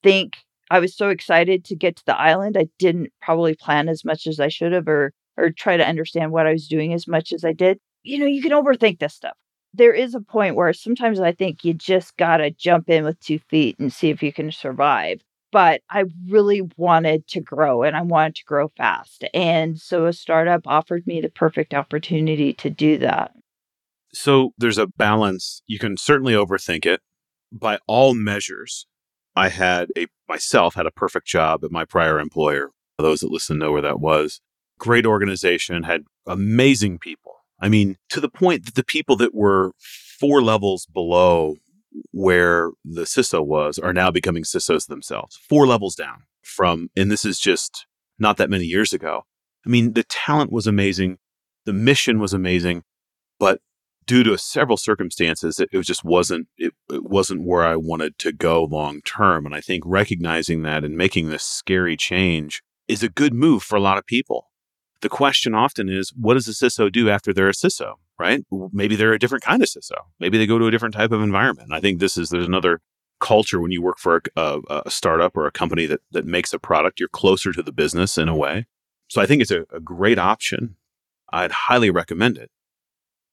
[0.03, 0.37] think
[0.71, 2.57] I was so excited to get to the island.
[2.57, 6.31] I didn't probably plan as much as I should have or or try to understand
[6.31, 7.79] what I was doing as much as I did.
[8.05, 9.37] You know, you can overthink this stuff
[9.75, 13.19] there is a point where sometimes I think you just got to jump in with
[13.19, 15.21] two feet and see if you can survive.
[15.55, 19.23] But I really wanted to grow and I wanted to grow fast.
[19.33, 23.31] And so a startup offered me the perfect opportunity to do that.
[24.13, 25.63] So there's a balance.
[25.69, 27.03] You can certainly overthink it.
[27.53, 28.89] By all measures,
[29.37, 32.71] I had a myself had a perfect job at my prior employer.
[32.99, 34.41] Those that listen know where that was.
[34.81, 39.73] Great organization, had amazing people I mean, to the point that the people that were
[39.79, 41.57] four levels below
[42.11, 47.25] where the CISO was are now becoming CISOs themselves, four levels down from, and this
[47.25, 47.87] is just
[48.19, 49.23] not that many years ago.
[49.67, 51.19] I mean, the talent was amazing,
[51.65, 52.83] the mission was amazing,
[53.39, 53.61] but
[54.07, 58.33] due to several circumstances, it, it just wasn't it, it wasn't where I wanted to
[58.33, 59.47] go long term.
[59.47, 63.77] And I think recognizing that and making this scary change is a good move for
[63.77, 64.49] a lot of people
[65.05, 68.45] the question often is, what does a CISO do after they're a CISO, right?
[68.73, 69.97] Maybe they're a different kind of CISO.
[70.21, 71.73] Maybe they go to a different type of environment.
[71.73, 72.81] I think this is, there's another
[73.21, 76.53] culture when you work for a, a, a startup or a company that, that makes
[76.53, 78.67] a product, you're closer to the business in a way.
[79.09, 80.77] So I think it's a, a great option.
[81.33, 82.51] I'd highly recommend it.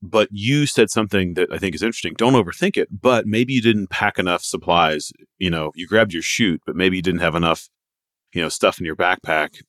[0.04, 2.16] But you said something that I think is interesting.
[2.18, 5.12] Don't overthink it, but maybe you didn't pack enough supplies.
[5.38, 7.70] You know, you grabbed your chute, but maybe you didn't have enough,
[8.34, 9.62] you know, stuff in your backpack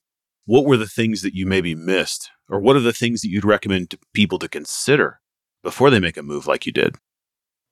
[0.45, 2.29] what were the things that you maybe missed?
[2.49, 5.19] Or what are the things that you'd recommend to people to consider
[5.63, 6.95] before they make a move like you did?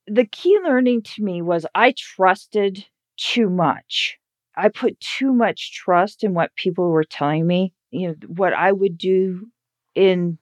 [0.08, 2.86] The key learning to me was I trusted
[3.18, 4.18] too much.
[4.56, 7.74] I put too much trust in what people were telling me.
[7.92, 9.48] You know, what I would do
[9.96, 10.38] in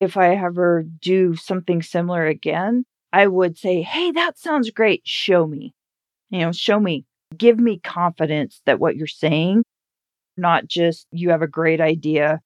[0.00, 5.02] if I ever do something similar again, I would say, Hey, that sounds great.
[5.04, 5.74] Show me.
[6.30, 7.04] You know, show me.
[7.36, 9.62] Give me confidence that what you're saying
[10.36, 12.40] not just you have a great idea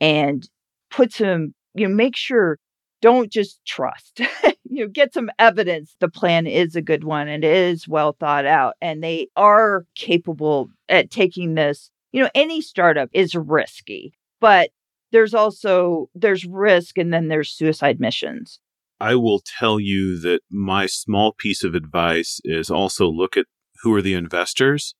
[0.00, 0.48] and
[0.92, 2.58] put some, you know, make sure
[3.00, 4.20] don't just trust.
[4.64, 8.16] you know, get some evidence the plan is a good one and it is well
[8.18, 11.90] thought out and they are capable at taking this.
[12.12, 14.70] You know, any startup is risky, but
[15.10, 18.60] there's also there's risk and then there's suicide missions.
[19.00, 23.46] I will tell you that my small piece of advice is also look at
[23.82, 24.94] who are the investors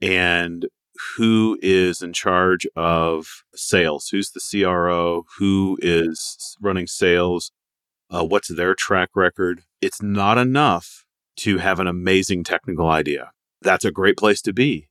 [0.00, 0.66] and
[1.16, 7.52] who is in charge of sales, who's the CRO, who is running sales,
[8.10, 9.62] uh, what's their track record.
[9.80, 11.04] It's not enough
[11.38, 13.32] to have an amazing technical idea.
[13.62, 14.88] That's a great place to be.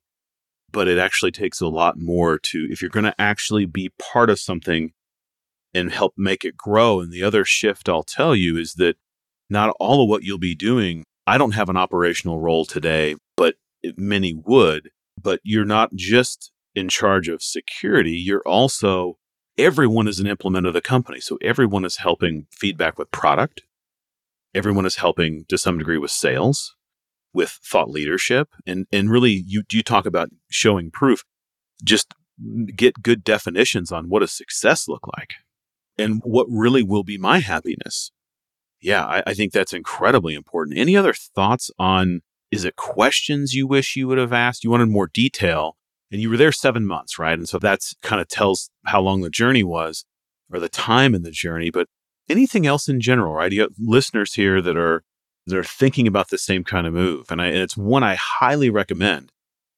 [0.72, 4.30] But it actually takes a lot more to, if you're going to actually be part
[4.30, 4.92] of something
[5.74, 7.00] and help make it grow.
[7.00, 8.98] And the other shift I'll tell you is that
[9.50, 13.56] not all of what you'll be doing, I don't have an operational role today, but
[13.98, 14.90] many would.
[15.22, 19.18] But you're not just in charge of security, you're also,
[19.58, 21.20] everyone is an implement of the company.
[21.20, 23.64] So everyone is helping feedback with product.
[24.54, 26.76] Everyone is helping to some degree with sales,
[27.34, 28.50] with thought leadership.
[28.66, 31.24] And, and really, you, you talk about showing proof.
[31.84, 32.14] Just
[32.76, 35.34] get good definitions on what does success look like
[35.98, 38.12] and what really will be my happiness.
[38.80, 40.78] Yeah, I, I, think that's incredibly important.
[40.78, 44.64] Any other thoughts on is it questions you wish you would have asked?
[44.64, 45.78] You wanted more detail
[46.12, 47.38] and you were there seven months, right?
[47.38, 50.06] And so that's kind of tells how long the journey was
[50.52, 51.70] or the time in the journey.
[51.70, 51.88] But
[52.30, 53.52] anything else in general, right?
[53.52, 55.04] You have listeners here that are
[55.48, 57.32] that are thinking about the same kind of move.
[57.32, 59.32] And, I, and it's one I highly recommend.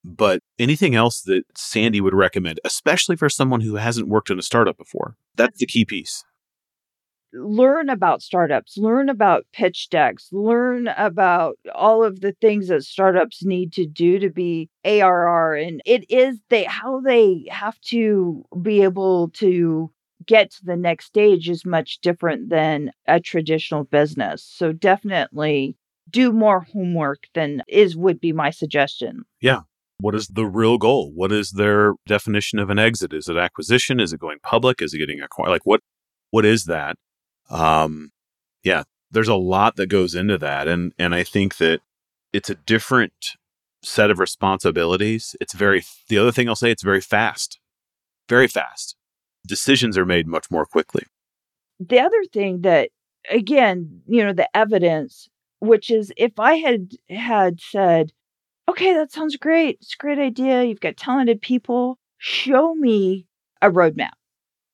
[0.03, 4.41] But anything else that Sandy would recommend, especially for someone who hasn't worked in a
[4.41, 5.15] startup before?
[5.35, 6.23] That's the key piece.
[7.33, 13.43] Learn about startups, learn about pitch decks, learn about all of the things that startups
[13.43, 15.55] need to do to be ARR.
[15.55, 19.91] And it is they how they have to be able to
[20.25, 24.43] get to the next stage is much different than a traditional business.
[24.43, 25.75] So definitely
[26.09, 29.23] do more homework than is would be my suggestion.
[29.41, 29.61] Yeah.
[29.99, 31.11] What is the real goal?
[31.13, 33.13] What is their definition of an exit?
[33.13, 33.99] Is it acquisition?
[33.99, 34.81] Is it going public?
[34.81, 35.49] Is it getting acquired?
[35.49, 35.81] Like what
[36.31, 36.95] what is that?
[37.49, 38.11] Um
[38.63, 41.81] yeah, there's a lot that goes into that and and I think that
[42.33, 43.13] it's a different
[43.83, 45.35] set of responsibilities.
[45.41, 47.59] It's very the other thing I'll say it's very fast.
[48.27, 48.95] Very fast.
[49.47, 51.03] Decisions are made much more quickly.
[51.79, 52.89] The other thing that
[53.29, 55.29] again, you know, the evidence
[55.59, 58.11] which is if I had had said
[58.69, 59.77] okay, that sounds great.
[59.81, 60.63] It's a great idea.
[60.63, 61.97] You've got talented people.
[62.19, 63.25] Show me
[63.61, 64.11] a roadmap.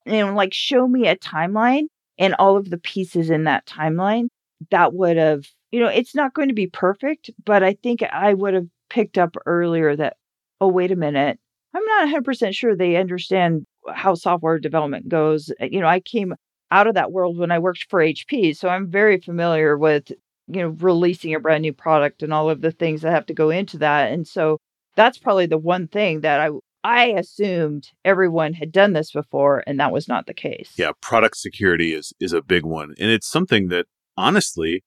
[0.06, 1.86] and like show me a timeline
[2.18, 4.28] and all of the pieces in that timeline.
[4.70, 8.32] That would have, you know, it's not going to be perfect, but I think I
[8.34, 10.16] would have picked up earlier that,
[10.60, 11.38] oh, wait a minute.
[11.74, 15.50] I'm not 100% sure they understand how software development goes.
[15.60, 16.34] Uh, you know, I came
[16.70, 18.56] out of that world when I worked for HP.
[18.56, 20.10] So I'm very familiar with
[20.48, 23.34] you know, releasing a brand new product and all of the things that have to
[23.34, 24.12] go into that.
[24.12, 24.58] And so
[24.94, 26.50] that's probably the one thing that I
[26.86, 30.70] I assumed everyone had done this before and that was not the case.
[30.78, 32.94] Yeah, product security is is a big one.
[33.00, 34.84] And it's something that honestly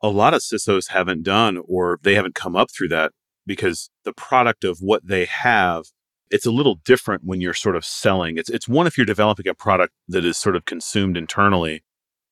[0.00, 3.10] a lot of CISOs haven't done or they haven't come up through that
[3.48, 5.86] because the product of what they have
[6.30, 8.38] it's a little different when you're sort of selling.
[8.38, 11.82] It's it's one if you're developing a product that is sort of consumed internally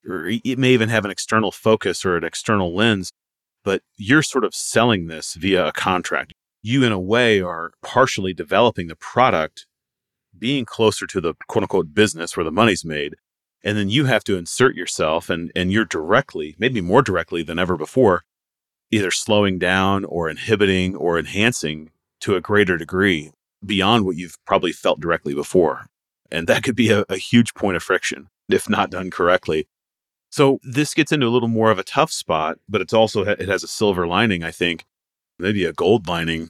[0.09, 3.11] or it may even have an external focus or an external lens,
[3.65, 6.35] but you're sort of selling this via a contract.
[6.63, 9.67] You, in a way, are partially developing the product,
[10.37, 13.15] being closer to the quote unquote business where the money's made.
[13.65, 17.59] And then you have to insert yourself and, and you're directly, maybe more directly than
[17.59, 18.23] ever before,
[18.91, 21.91] either slowing down or inhibiting or enhancing
[22.21, 23.33] to a greater degree
[23.65, 25.87] beyond what you've probably felt directly before.
[26.31, 29.69] And that could be a, a huge point of friction if not done correctly.
[30.31, 33.49] So this gets into a little more of a tough spot, but it's also it
[33.49, 34.85] has a silver lining, I think,
[35.39, 36.49] maybe a gold lining.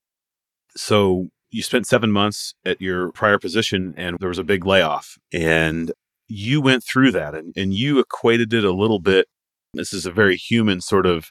[0.76, 5.16] So you spent 7 months at your prior position and there was a big layoff
[5.32, 5.92] and
[6.28, 9.26] you went through that and, and you equated it a little bit.
[9.72, 11.30] This is a very human sort of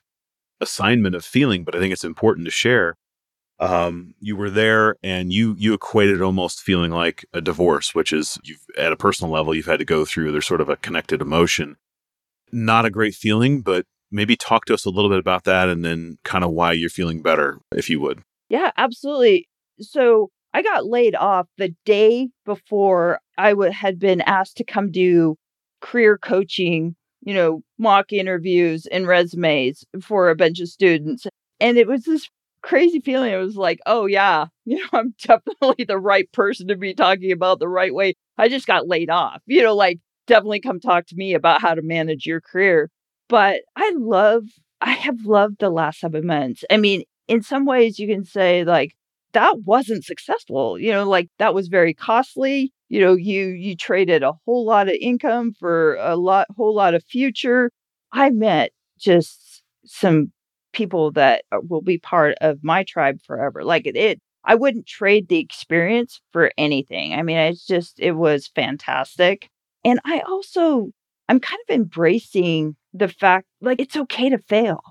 [0.59, 2.95] assignment of feeling, but I think it's important to share.
[3.59, 8.37] Um, you were there and you you equated almost feeling like a divorce, which is
[8.43, 10.31] you've at a personal level you've had to go through.
[10.31, 11.77] There's sort of a connected emotion
[12.51, 15.83] not a great feeling, but maybe talk to us a little bit about that and
[15.83, 18.21] then kind of why you're feeling better, if you would.
[18.49, 19.47] Yeah, absolutely.
[19.79, 24.91] So I got laid off the day before I w- had been asked to come
[24.91, 25.35] do
[25.81, 31.27] career coaching, you know, mock interviews and resumes for a bunch of students.
[31.59, 32.29] And it was this
[32.61, 33.31] crazy feeling.
[33.31, 37.31] It was like, oh, yeah, you know, I'm definitely the right person to be talking
[37.31, 38.15] about the right way.
[38.37, 41.73] I just got laid off, you know, like definitely come talk to me about how
[41.73, 42.89] to manage your career.
[43.29, 44.43] But I love,
[44.81, 46.63] I have loved the last seven months.
[46.69, 48.95] I mean, in some ways, you can say, like,
[49.33, 50.79] that wasn't successful.
[50.79, 52.71] You know, like that was very costly.
[52.89, 56.93] You know, you you traded a whole lot of income for a lot whole lot
[56.95, 57.71] of future.
[58.13, 60.31] I met just some
[60.73, 63.63] people that uh, will be part of my tribe forever.
[63.63, 67.13] Like it, it I wouldn't trade the experience for anything.
[67.13, 69.49] I mean, it's just, it was fantastic.
[69.83, 70.91] And I also,
[71.27, 74.81] I'm kind of embracing the fact like it's okay to fail.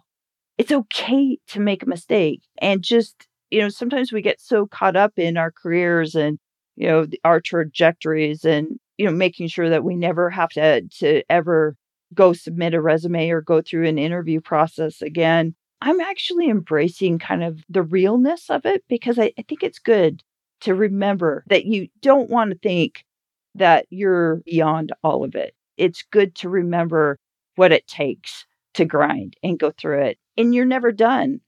[0.58, 4.96] It's okay to make a mistake and just, you know, sometimes we get so caught
[4.96, 6.38] up in our careers and,
[6.76, 11.22] you know, our trajectories and, you know, making sure that we never have to, to
[11.28, 11.76] ever
[12.14, 15.54] go submit a resume or go through an interview process again.
[15.82, 20.22] I'm actually embracing kind of the realness of it because I, I think it's good
[20.62, 23.04] to remember that you don't want to think
[23.54, 25.54] that you're beyond all of it.
[25.76, 27.18] It's good to remember
[27.56, 30.18] what it takes to grind and go through it.
[30.36, 31.40] And you're never done.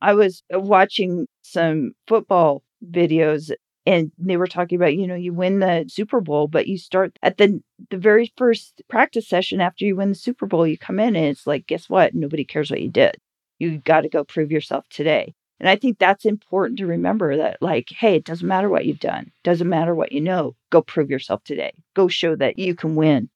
[0.00, 3.50] I was uh, watching some football videos
[3.86, 7.16] and they were talking about, you know, you win the Super Bowl, but you start
[7.22, 10.98] at the the very first practice session after you win the Super Bowl, you come
[10.98, 12.14] in and it's like, guess what?
[12.14, 13.16] Nobody cares what you did
[13.58, 15.34] you got to go prove yourself today.
[15.60, 19.00] And I think that's important to remember that, like, hey, it doesn't matter what you've
[19.00, 20.54] done, doesn't matter what you know.
[20.70, 21.72] Go prove yourself today.
[21.94, 23.30] Go show that you can win.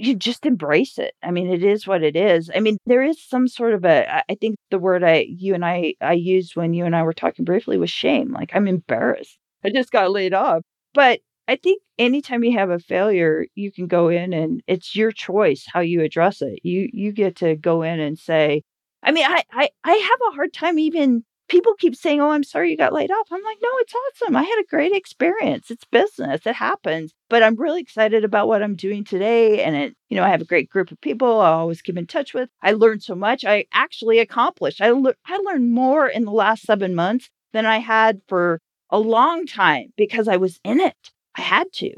[0.00, 1.14] You just embrace it.
[1.22, 2.50] I mean, it is what it is.
[2.54, 4.22] I mean, there is some sort of a.
[4.30, 7.12] I think the word I, you and I, I used when you and I were
[7.12, 8.32] talking briefly was shame.
[8.32, 9.38] Like, I'm embarrassed.
[9.64, 10.62] I just got laid off.
[10.94, 15.12] But I think anytime you have a failure, you can go in and it's your
[15.12, 16.60] choice how you address it.
[16.62, 18.62] You you get to go in and say,
[19.02, 22.44] I mean, I, I I have a hard time even people keep saying, "Oh, I'm
[22.44, 24.36] sorry you got laid off." I'm like, "No, it's awesome.
[24.36, 25.70] I had a great experience.
[25.70, 26.46] It's business.
[26.46, 30.24] It happens." But I'm really excited about what I'm doing today and it, you know,
[30.24, 32.48] I have a great group of people I always keep in touch with.
[32.62, 33.44] I learned so much.
[33.44, 34.80] I actually accomplished.
[34.80, 38.98] I le- I learned more in the last 7 months than I had for a
[38.98, 41.10] long time because I was in it.
[41.36, 41.92] I had to.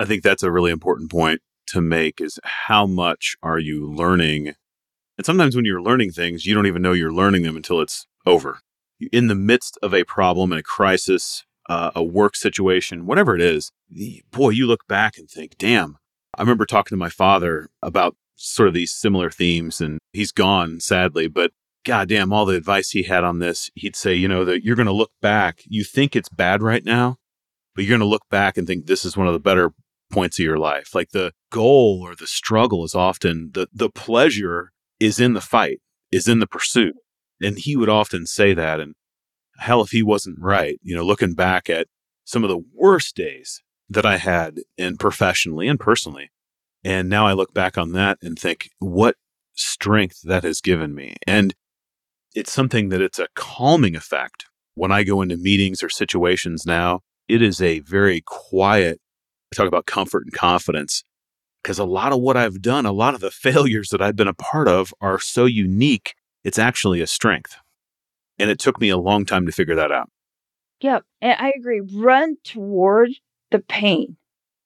[0.00, 4.54] I think that's a really important point to make is how much are you learning
[5.18, 8.06] and sometimes when you're learning things, you don't even know you're learning them until it's
[8.26, 8.60] over.
[9.10, 13.40] In the midst of a problem and a crisis, uh, a work situation, whatever it
[13.40, 13.72] is,
[14.30, 15.96] boy, you look back and think, damn.
[16.36, 20.80] I remember talking to my father about sort of these similar themes, and he's gone,
[20.80, 21.52] sadly, but
[21.84, 24.86] goddamn, all the advice he had on this, he'd say, you know, that you're going
[24.86, 25.62] to look back.
[25.66, 27.16] You think it's bad right now,
[27.74, 29.72] but you're going to look back and think this is one of the better
[30.10, 30.94] points of your life.
[30.94, 35.80] Like the goal or the struggle is often the the pleasure is in the fight,
[36.12, 36.94] is in the pursuit.
[37.42, 38.80] And he would often say that.
[38.80, 38.94] And
[39.58, 41.86] hell, if he wasn't right, you know, looking back at
[42.24, 46.30] some of the worst days that I had in professionally and personally.
[46.84, 49.16] And now I look back on that and think what
[49.54, 51.16] strength that has given me.
[51.26, 51.54] And
[52.34, 54.46] it's something that it's a calming effect.
[54.74, 59.00] When I go into meetings or situations now, it is a very quiet,
[59.52, 61.04] I talk about comfort and confidence
[61.62, 64.28] because a lot of what I've done, a lot of the failures that I've been
[64.28, 66.14] a part of are so unique,
[66.44, 67.56] it's actually a strength.
[68.38, 70.10] And it took me a long time to figure that out.
[70.80, 71.04] Yep.
[71.20, 71.80] and I agree.
[71.80, 73.10] Run toward
[73.50, 74.16] the pain.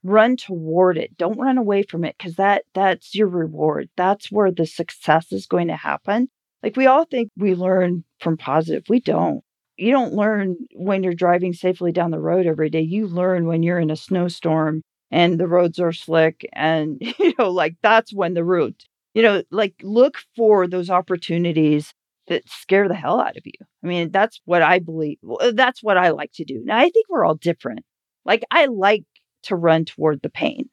[0.03, 1.17] Run toward it.
[1.19, 3.91] Don't run away from it because that that's your reward.
[3.97, 6.29] That's where the success is going to happen.
[6.63, 8.85] Like we all think we learn from positive.
[8.89, 9.43] We don't.
[9.77, 12.81] You don't learn when you're driving safely down the road every day.
[12.81, 17.51] You learn when you're in a snowstorm and the roads are slick and you know
[17.51, 18.85] like that's when the route
[19.17, 21.95] you know like look for those opportunities
[22.29, 23.67] that scare the hell out of you.
[23.83, 26.61] I mean that's what i believe uh, that's what i like to do.
[26.65, 27.81] Now i think we're all different.
[28.25, 29.05] Like i like
[29.45, 30.69] to run toward the pain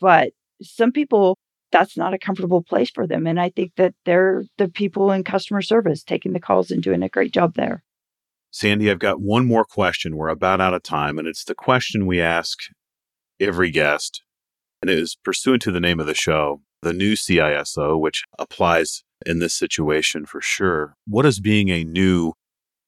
[0.00, 1.38] but some people
[1.72, 5.24] that's not a comfortable place for them and i think that they're the people in
[5.24, 7.82] customer service taking the calls and doing a great job there.
[8.52, 10.16] Sandy i've got one more question.
[10.16, 12.58] We're about out of time and it's the question we ask
[13.40, 14.22] every guest,
[14.80, 19.04] and it is pursuant to the name of the show, the new CISO, which applies
[19.24, 20.96] in this situation for sure.
[21.06, 22.34] What does being a new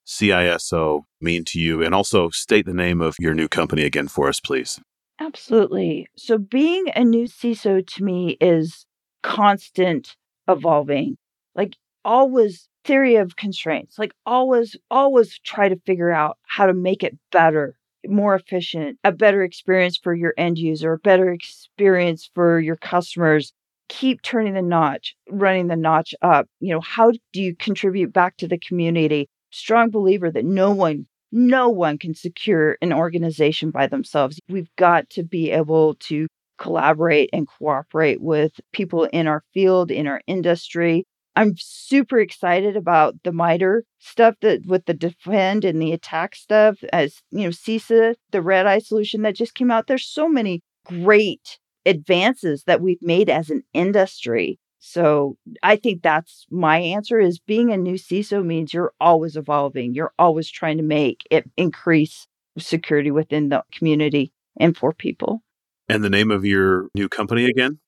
[0.06, 1.82] CISO mean to you?
[1.82, 4.80] And also state the name of your new company again for us, please.
[5.20, 6.08] Absolutely.
[6.16, 8.84] So, being a new CISO to me is
[9.22, 10.16] constant
[10.48, 11.16] evolving,
[11.54, 17.02] like always theory of constraints, like always, always try to figure out how to make
[17.02, 17.76] it better
[18.06, 23.52] more efficient, a better experience for your end user, a better experience for your customers.
[23.88, 26.46] Keep turning the notch, running the notch up.
[26.60, 29.28] You know, how do you contribute back to the community?
[29.50, 34.40] Strong believer that no one, no one can secure an organization by themselves.
[34.48, 36.26] We've got to be able to
[36.58, 41.04] collaborate and cooperate with people in our field, in our industry,
[41.36, 46.78] I'm super excited about the MITRE stuff that with the defend and the attack stuff
[46.92, 49.86] as you know CISA, the RedEye solution that just came out.
[49.86, 54.58] There's so many great advances that we've made as an industry.
[54.78, 59.94] So I think that's my answer is being a new CISO means you're always evolving.
[59.94, 62.26] You're always trying to make it increase
[62.58, 65.42] security within the community and for people.
[65.88, 67.78] And the name of your new company again?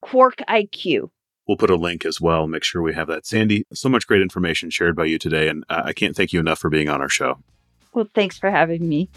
[0.00, 1.10] Quark IQ.
[1.46, 2.46] We'll put a link as well.
[2.46, 3.26] Make sure we have that.
[3.26, 5.48] Sandy, so much great information shared by you today.
[5.48, 7.38] And I can't thank you enough for being on our show.
[7.92, 9.10] Well, thanks for having me.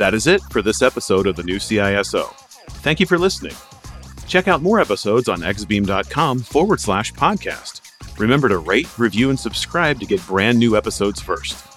[0.00, 2.32] That is it for this episode of the new CISO.
[2.80, 3.52] Thank you for listening.
[4.26, 7.82] Check out more episodes on exabeam.com forward slash podcast.
[8.18, 11.69] Remember to rate, review, and subscribe to get brand new episodes first.